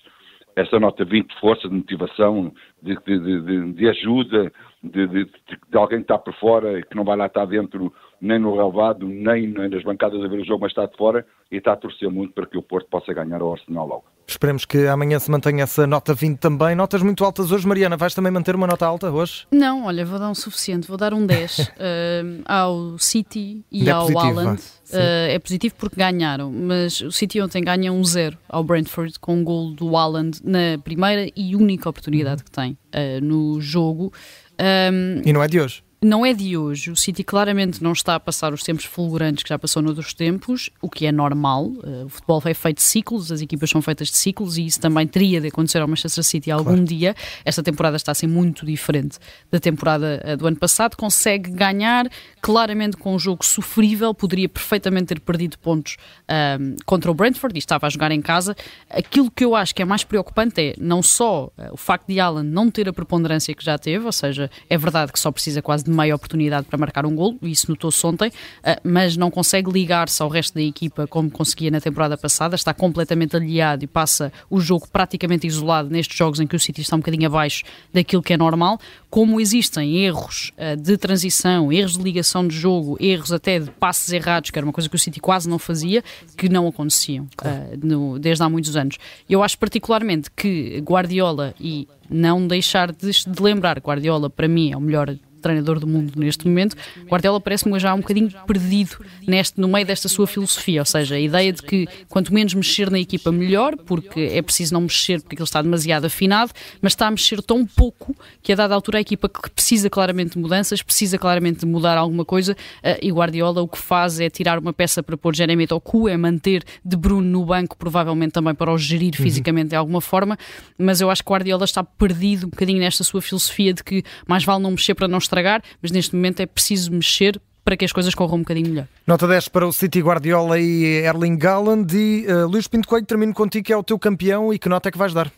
essa 0.56 0.80
nota 0.80 1.06
20 1.06 1.30
de 1.30 1.39
força, 1.39 1.69
de 1.69 1.76
motivação, 1.76 2.52
de, 2.82 2.95
de, 3.06 3.41
de, 3.41 3.73
de 3.73 3.89
ajuda, 3.89 4.52
de, 4.84 5.30
alguém 5.73 6.00
que 6.00 6.04
está 6.04 6.17
por 6.17 6.34
fora, 6.34 6.82
que 6.82 6.95
não 6.95 7.06
vai 7.06 7.15
lá 7.15 7.28
estar 7.28 7.45
dentro 7.45 7.93
nem 8.19 8.39
no 8.39 8.56
relevado, 8.56 9.08
nem 9.08 9.47
nas 9.47 9.84
bancadas 9.84 10.21
a 10.23 10.28
ver 10.28 10.41
o 10.41 10.45
jogo, 10.45 10.62
mas 10.62 10.71
está 10.71 10.86
de 10.86 10.97
fora 10.97 11.26
e 11.52 11.58
está 11.58 11.73
a 11.73 11.78
torcer 11.78 12.10
muito 12.10 12.34
para 12.34 12.47
que 12.47 12.58
o 12.58 12.63
Porto 12.63 12.89
possa 12.89 13.13
ganhar 13.13 13.41
o 13.41 13.54
Arsenal 13.54 13.88
logo. 13.88 14.16
Esperemos 14.29 14.65
que 14.65 14.85
amanhã 14.87 15.17
se 15.19 15.31
mantenha 15.31 15.63
essa 15.63 15.87
nota 15.87 16.13
20 16.13 16.37
também. 16.37 16.75
Notas 16.75 17.01
muito 17.01 17.23
altas 17.23 17.49
hoje, 17.49 17.65
Mariana. 17.65 17.95
Vais 17.95 18.13
também 18.13 18.29
manter 18.29 18.55
uma 18.55 18.67
nota 18.67 18.85
alta 18.85 19.09
hoje? 19.09 19.47
Não, 19.49 19.85
olha, 19.85 20.05
vou 20.05 20.19
dar 20.19 20.29
um 20.29 20.35
suficiente. 20.35 20.85
Vou 20.85 20.97
dar 20.97 21.13
um 21.13 21.25
10 21.25 21.59
uh, 21.59 21.63
eh, 21.79 22.23
ao 22.45 22.99
City 22.99 23.63
e 23.71 23.87
é 23.87 23.91
ao 23.91 24.05
Haaland. 24.19 24.61
Uh, 24.89 25.29
é 25.29 25.39
positivo 25.39 25.75
porque 25.77 25.95
ganharam, 25.95 26.51
mas 26.51 26.99
o 26.99 27.11
City 27.11 27.39
ontem 27.41 27.63
ganha 27.63 27.91
um 27.91 28.03
0 28.03 28.37
ao 28.49 28.65
Brentford 28.65 29.17
com 29.17 29.35
um 29.35 29.43
gol 29.45 29.73
do 29.73 29.95
Haaland 29.95 30.41
na 30.43 30.77
primeira 30.83 31.31
e 31.33 31.55
única 31.55 31.89
oportunidade 31.89 32.43
que 32.43 32.51
tem 32.51 32.77
uh, 32.93 33.23
no 33.23 33.61
jogo. 33.61 34.11
Um, 34.59 35.21
e 35.25 35.31
não 35.31 35.41
é 35.41 35.47
de 35.47 35.61
hoje? 35.61 35.87
Não 36.01 36.25
é 36.25 36.33
de 36.33 36.55
hoje. 36.55 36.91
O 36.91 36.95
City 36.95 37.23
claramente 37.23 37.83
não 37.83 37.91
está 37.91 38.15
a 38.15 38.19
passar 38.19 38.53
os 38.53 38.62
tempos 38.62 38.86
fulgurantes 38.86 39.43
que 39.43 39.49
já 39.49 39.57
passou 39.57 39.81
noutros 39.81 40.13
tempos, 40.13 40.69
o 40.81 40.89
que 40.89 41.07
é 41.07 41.12
normal. 41.12 41.71
Eh, 41.83 42.05
o 42.05 42.10
futebol 42.10 42.41
é 42.45 42.53
feito 42.53 42.77
de 42.77 42.83
ciclos, 42.83 43.31
as 43.31 43.41
equipas 43.41 43.69
são 43.69 43.81
feitas 43.81 44.10
de 44.10 44.17
ciclos 44.17 44.57
e 44.57 44.65
isso 44.65 44.79
também 44.79 45.07
teria 45.07 45.41
de 45.41 45.47
acontecer 45.47 45.79
ao 45.79 45.88
Manchester 45.88 46.23
City 46.23 46.51
algum 46.51 46.71
claro. 46.71 46.83
dia. 46.83 47.15
Esta 47.43 47.63
temporada 47.63 47.95
está 47.95 48.12
a 48.12 48.15
ser 48.15 48.27
muito 48.27 48.65
diferente 48.65 49.17
da 49.49 49.60
temporada 49.60 50.21
eh, 50.23 50.36
do 50.36 50.45
ano 50.45 50.57
passado. 50.57 50.95
Consegue 50.95 51.49
ganhar 51.49 52.07
claramente 52.41 52.95
com 52.95 53.15
um 53.15 53.19
jogo 53.19 53.43
sofrível, 53.43 54.13
poderia 54.13 54.47
perfeitamente 54.47 55.07
ter 55.07 55.19
perdido 55.19 55.57
pontos 55.57 55.97
um, 56.29 56.33
ehm, 56.33 56.75
contra 56.86 57.10
o 57.10 57.13
Brentford 57.13 57.57
e 57.57 57.60
estava 57.60 57.88
a 57.88 57.89
jogar 57.89 58.12
em 58.12 58.21
casa. 58.21 58.55
Aquilo 58.89 59.31
que 59.31 59.43
eu 59.43 59.55
acho 59.55 59.73
que 59.73 59.81
é 59.81 59.86
mais 59.86 60.03
preocupante 60.03 60.62
é 60.62 60.73
não 60.79 61.01
só 61.01 61.45
uh, 61.45 61.73
o 61.73 61.77
facto 61.77 62.07
de 62.07 62.19
Alan 62.19 62.43
não 62.43 62.69
ter 62.69 62.88
a 62.88 62.93
preponderância 62.93 63.53
que 63.55 63.63
já 63.63 63.77
teve, 63.77 64.05
ou 64.05 64.12
seja, 64.12 64.49
é 64.69 64.77
verdade 64.77 65.12
que 65.12 65.19
só 65.19 65.31
precisa 65.31 65.62
quase 65.62 65.87
de 65.89 65.95
meia 65.95 66.15
oportunidade 66.15 66.67
para 66.67 66.78
marcar 66.78 67.06
um 67.06 67.15
gol, 67.15 67.38
isso 67.41 67.69
notou-se 67.69 68.06
ontem, 68.06 68.32
eh, 68.63 68.80
mas 68.84 69.17
não 69.17 69.32
consegue 69.32 69.71
ligar-se 69.71 70.21
ao 70.21 70.30
resto 70.30 70.54
da 70.54 70.62
equipa 70.62 71.08
como 71.08 71.30
conseguia 71.30 71.71
na 71.71 71.82
temporada 71.82 72.17
passada, 72.17 72.56
está 72.56 72.73
completamente 72.73 73.36
aliado 73.36 73.84
e 73.84 73.88
passa 73.88 74.32
o 74.50 74.60
jogo 74.60 74.88
praticamente 74.91 75.47
isolado 75.47 75.89
nestes 75.89 76.17
jogos 76.17 76.39
em 76.39 76.47
que 76.47 76.56
o 76.56 76.60
City 76.60 76.82
está 76.82 76.95
um 76.95 77.00
bocadinho 77.00 77.28
abaixo 77.28 77.63
daquilo 77.93 78.21
que 78.21 78.34
é 78.34 78.38
normal. 78.38 78.80
Como 79.10 79.39
existem 79.39 79.97
erros 79.97 80.52
eh, 80.58 80.76
de 80.76 80.97
transição, 80.97 81.71
erros 81.71 81.97
de 81.97 82.04
ligação 82.04 82.47
de 82.47 82.56
jogo, 82.56 82.97
erros 83.00 83.32
até 83.32 83.60
de 83.60 83.71
passes 83.71 84.12
errados, 84.12 84.52
que 84.52 84.60
era 84.60 84.65
uma 84.65 84.73
coisa 84.73 84.89
que 84.89 84.95
o 84.95 85.00
City 85.00 85.19
quase 85.19 85.50
não 85.50 85.58
fazia, 85.58 86.04
que 86.36 86.50
não 86.50 86.67
aconteciam 86.67 87.28
uh, 87.43 88.19
desde 88.19 88.43
há 88.43 88.50
muitos 88.50 88.76
anos. 88.76 88.97
Eu 89.30 89.43
acho 89.43 89.58
particularmente 89.58 90.30
que 90.32 90.80
Guardiola 90.80 91.54
e 91.60 91.88
não 92.10 92.47
deixar 92.47 92.91
de, 92.91 93.12
de 93.12 93.41
lembrar, 93.41 93.80
Guardiola 93.80 94.30
para 94.30 94.47
mim 94.47 94.71
é 94.71 94.78
o 94.78 94.82
melhor 94.82 95.15
treinador 95.41 95.80
do 95.80 95.88
mundo 95.88 96.13
neste 96.15 96.47
momento, 96.47 96.76
Guardiola 97.06 97.39
parece-me 97.39 97.80
já 97.80 97.93
um 97.93 98.00
bocadinho 98.00 98.30
perdido 98.45 98.97
neste, 99.28 99.60
no 99.60 99.67
meio 99.67 99.86
desta 99.86 100.08
sua 100.08 100.28
filosofia, 100.28 100.82
ou 100.82 100.86
seja, 100.86 101.15
a 101.15 101.19
ideia 101.19 101.52
de 101.52 101.62
que 101.62 101.88
quanto 102.08 102.34
menos 102.34 102.54
mexer 102.54 102.89
na 102.89 103.00
equipa, 103.00 103.32
melhor, 103.32 103.76
porque 103.78 104.32
é 104.34 104.41
preciso 104.41 104.73
não 104.73 104.82
mexer 104.82 105.21
porque 105.21 105.36
ele 105.36 105.43
está 105.43 105.62
demasiado 105.62 106.06
afinado, 106.06 106.52
mas 106.82 106.93
está 106.93 107.08
a 107.08 107.12
mexer 107.12 107.41
tão 107.41 107.65
pouco 107.65 108.15
que 108.41 108.52
a 108.52 108.56
dada 108.56 108.73
altura 108.73 108.97
a 108.97 109.02
equipa 109.02 109.30
que 109.30 109.50
precisa 109.50 109.89
claramente 109.89 110.34
de 110.34 110.39
mudanças, 110.39 110.82
precisa 110.82 111.17
claramente 111.17 111.60
de 111.60 111.65
mudar 111.65 111.97
alguma 111.97 112.26
coisa, 112.26 112.56
eh, 112.84 113.00
e 113.02 113.12
Guardiola 113.12 113.62
o 113.62 113.67
que 113.67 113.78
faz 113.78 114.19
é 114.19 114.30
tirar 114.30 114.60
uma 114.60 114.73
peça 114.73 115.02
para 115.02 115.17
pôr 115.17 115.36
Jeremy 115.36 115.67
Toku, 115.67 116.08
é 116.08 116.17
manter 116.17 116.63
De 116.84 116.95
Bruno 116.95 117.28
no 117.28 117.45
banco, 117.45 117.78
provavelmente 117.78 118.32
também 118.32 118.54
para 118.54 118.71
o 118.71 118.78
gerir 118.78 119.13
uhum. 119.17 119.23
fisicamente 119.23 119.69
de 119.69 119.76
alguma 119.76 120.02
forma, 120.02 120.38
mas 120.78 121.02
eu 121.02 121.10
acho 121.10 121.23
que 121.23 121.30
Guardiola 121.30 121.65
está 121.65 121.84
perdido 121.84 122.47
um 122.47 122.50
bocadinho 122.50 122.80
nesta 122.80 123.04
sua 123.04 123.21
filosofia 123.21 123.73
de 123.73 123.84
que 123.84 124.04
mais 124.28 124.43
vale 124.43 124.62
não 124.62 124.71
mexer 124.71 124.93
para 124.93 125.08
não 125.08 125.17
estragar, 125.27 125.61
mas 125.81 125.91
neste 125.91 126.15
momento 126.15 126.39
é 126.41 126.45
preciso 126.45 126.91
mexer 126.91 127.39
para 127.63 127.75
que 127.75 127.83
as 127.83 127.91
coisas 127.91 128.15
corram 128.15 128.35
um 128.35 128.39
bocadinho 128.39 128.69
melhor. 128.69 128.87
Nota 129.05 129.27
10 129.27 129.49
para 129.49 129.67
o 129.67 129.73
City 129.73 129.99
Guardiola 129.99 130.57
e 130.57 131.03
Erling 131.03 131.37
Haaland 131.45 131.93
e 131.95 132.25
uh, 132.25 132.47
Luís 132.47 132.65
Pinto 132.67 132.87
Coelho, 132.87 133.05
termino 133.05 133.33
contigo 133.33 133.65
que 133.65 133.73
é 133.73 133.77
o 133.77 133.83
teu 133.83 133.99
campeão 133.99 134.53
e 134.53 134.57
que 134.57 134.69
nota 134.69 134.87
é 134.87 134.91
que 134.91 134.97
vais 134.97 135.13
dar? 135.13 135.29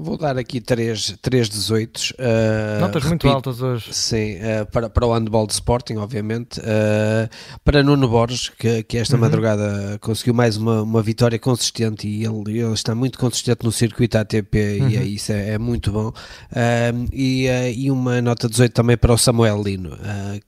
Vou 0.00 0.16
dar 0.16 0.38
aqui 0.38 0.60
3, 0.60 1.16
3 1.20 1.48
18. 1.48 1.96
Uh, 1.98 2.80
Notas 2.80 3.02
repito, 3.02 3.26
muito 3.26 3.28
altas 3.28 3.60
hoje. 3.60 3.92
Sim, 3.92 4.36
uh, 4.36 4.64
para, 4.70 4.88
para 4.88 5.04
o 5.04 5.12
handball 5.12 5.44
de 5.44 5.54
Sporting, 5.54 5.96
obviamente. 5.96 6.60
Uh, 6.60 7.28
para 7.64 7.82
Nuno 7.82 8.06
Borges, 8.06 8.48
que, 8.48 8.84
que 8.84 8.96
esta 8.96 9.16
uhum. 9.16 9.22
madrugada 9.22 9.98
conseguiu 10.00 10.34
mais 10.34 10.56
uma, 10.56 10.82
uma 10.82 11.02
vitória 11.02 11.36
consistente 11.36 12.06
e 12.06 12.24
ele, 12.24 12.60
ele 12.60 12.72
está 12.74 12.94
muito 12.94 13.18
consistente 13.18 13.64
no 13.64 13.72
circuito 13.72 14.16
ATP 14.16 14.78
uhum. 14.80 14.88
e 14.88 14.96
é, 14.96 15.02
isso 15.02 15.32
é, 15.32 15.54
é, 15.54 15.58
muito 15.58 15.90
bom. 15.90 16.10
Uh, 16.10 17.08
e, 17.12 17.48
e 17.76 17.90
uma 17.90 18.22
nota 18.22 18.48
18 18.48 18.72
também 18.72 18.96
para 18.96 19.12
o 19.12 19.18
Samuel 19.18 19.60
Lino, 19.60 19.98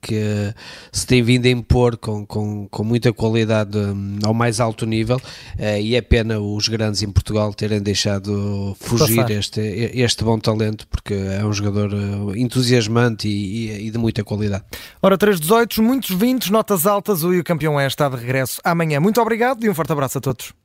que 0.01 0.53
se 0.93 1.05
tem 1.05 1.21
vindo 1.21 1.45
a 1.45 1.49
impor 1.49 1.97
com, 1.97 2.25
com, 2.25 2.69
com 2.69 2.83
muita 2.85 3.11
qualidade 3.11 3.77
um, 3.77 4.17
ao 4.23 4.33
mais 4.33 4.61
alto 4.61 4.85
nível 4.85 5.19
e 5.81 5.93
é 5.95 6.01
pena 6.01 6.39
os 6.39 6.69
grandes 6.69 7.03
em 7.03 7.11
Portugal 7.11 7.53
terem 7.53 7.81
deixado 7.81 8.77
fugir 8.79 9.40
este, 9.41 9.59
este 9.93 10.23
bom 10.23 10.39
talento, 10.39 10.87
porque 10.87 11.13
é 11.13 11.43
um 11.43 11.51
jogador 11.51 11.91
eh, 11.93 12.39
entusiasmante 12.39 13.27
e, 13.27 13.87
e, 13.87 13.91
de 13.91 13.97
muita 13.97 14.23
qualidade. 14.23 14.63
Ora, 15.01 15.17
3-18, 15.17 15.81
muitos 15.81 16.15
20, 16.15 16.51
notas 16.51 16.87
altas, 16.87 17.23
o 17.23 17.43
campeão 17.43 17.79
é 17.79 17.85
está 17.85 18.07
de 18.07 18.15
regresso 18.15 18.61
amanhã. 18.63 18.99
Muito 18.99 19.19
obrigado 19.19 19.65
e 19.65 19.69
um 19.69 19.75
forte 19.75 19.91
abraço 19.91 20.19
a 20.19 20.21
todos. 20.21 20.60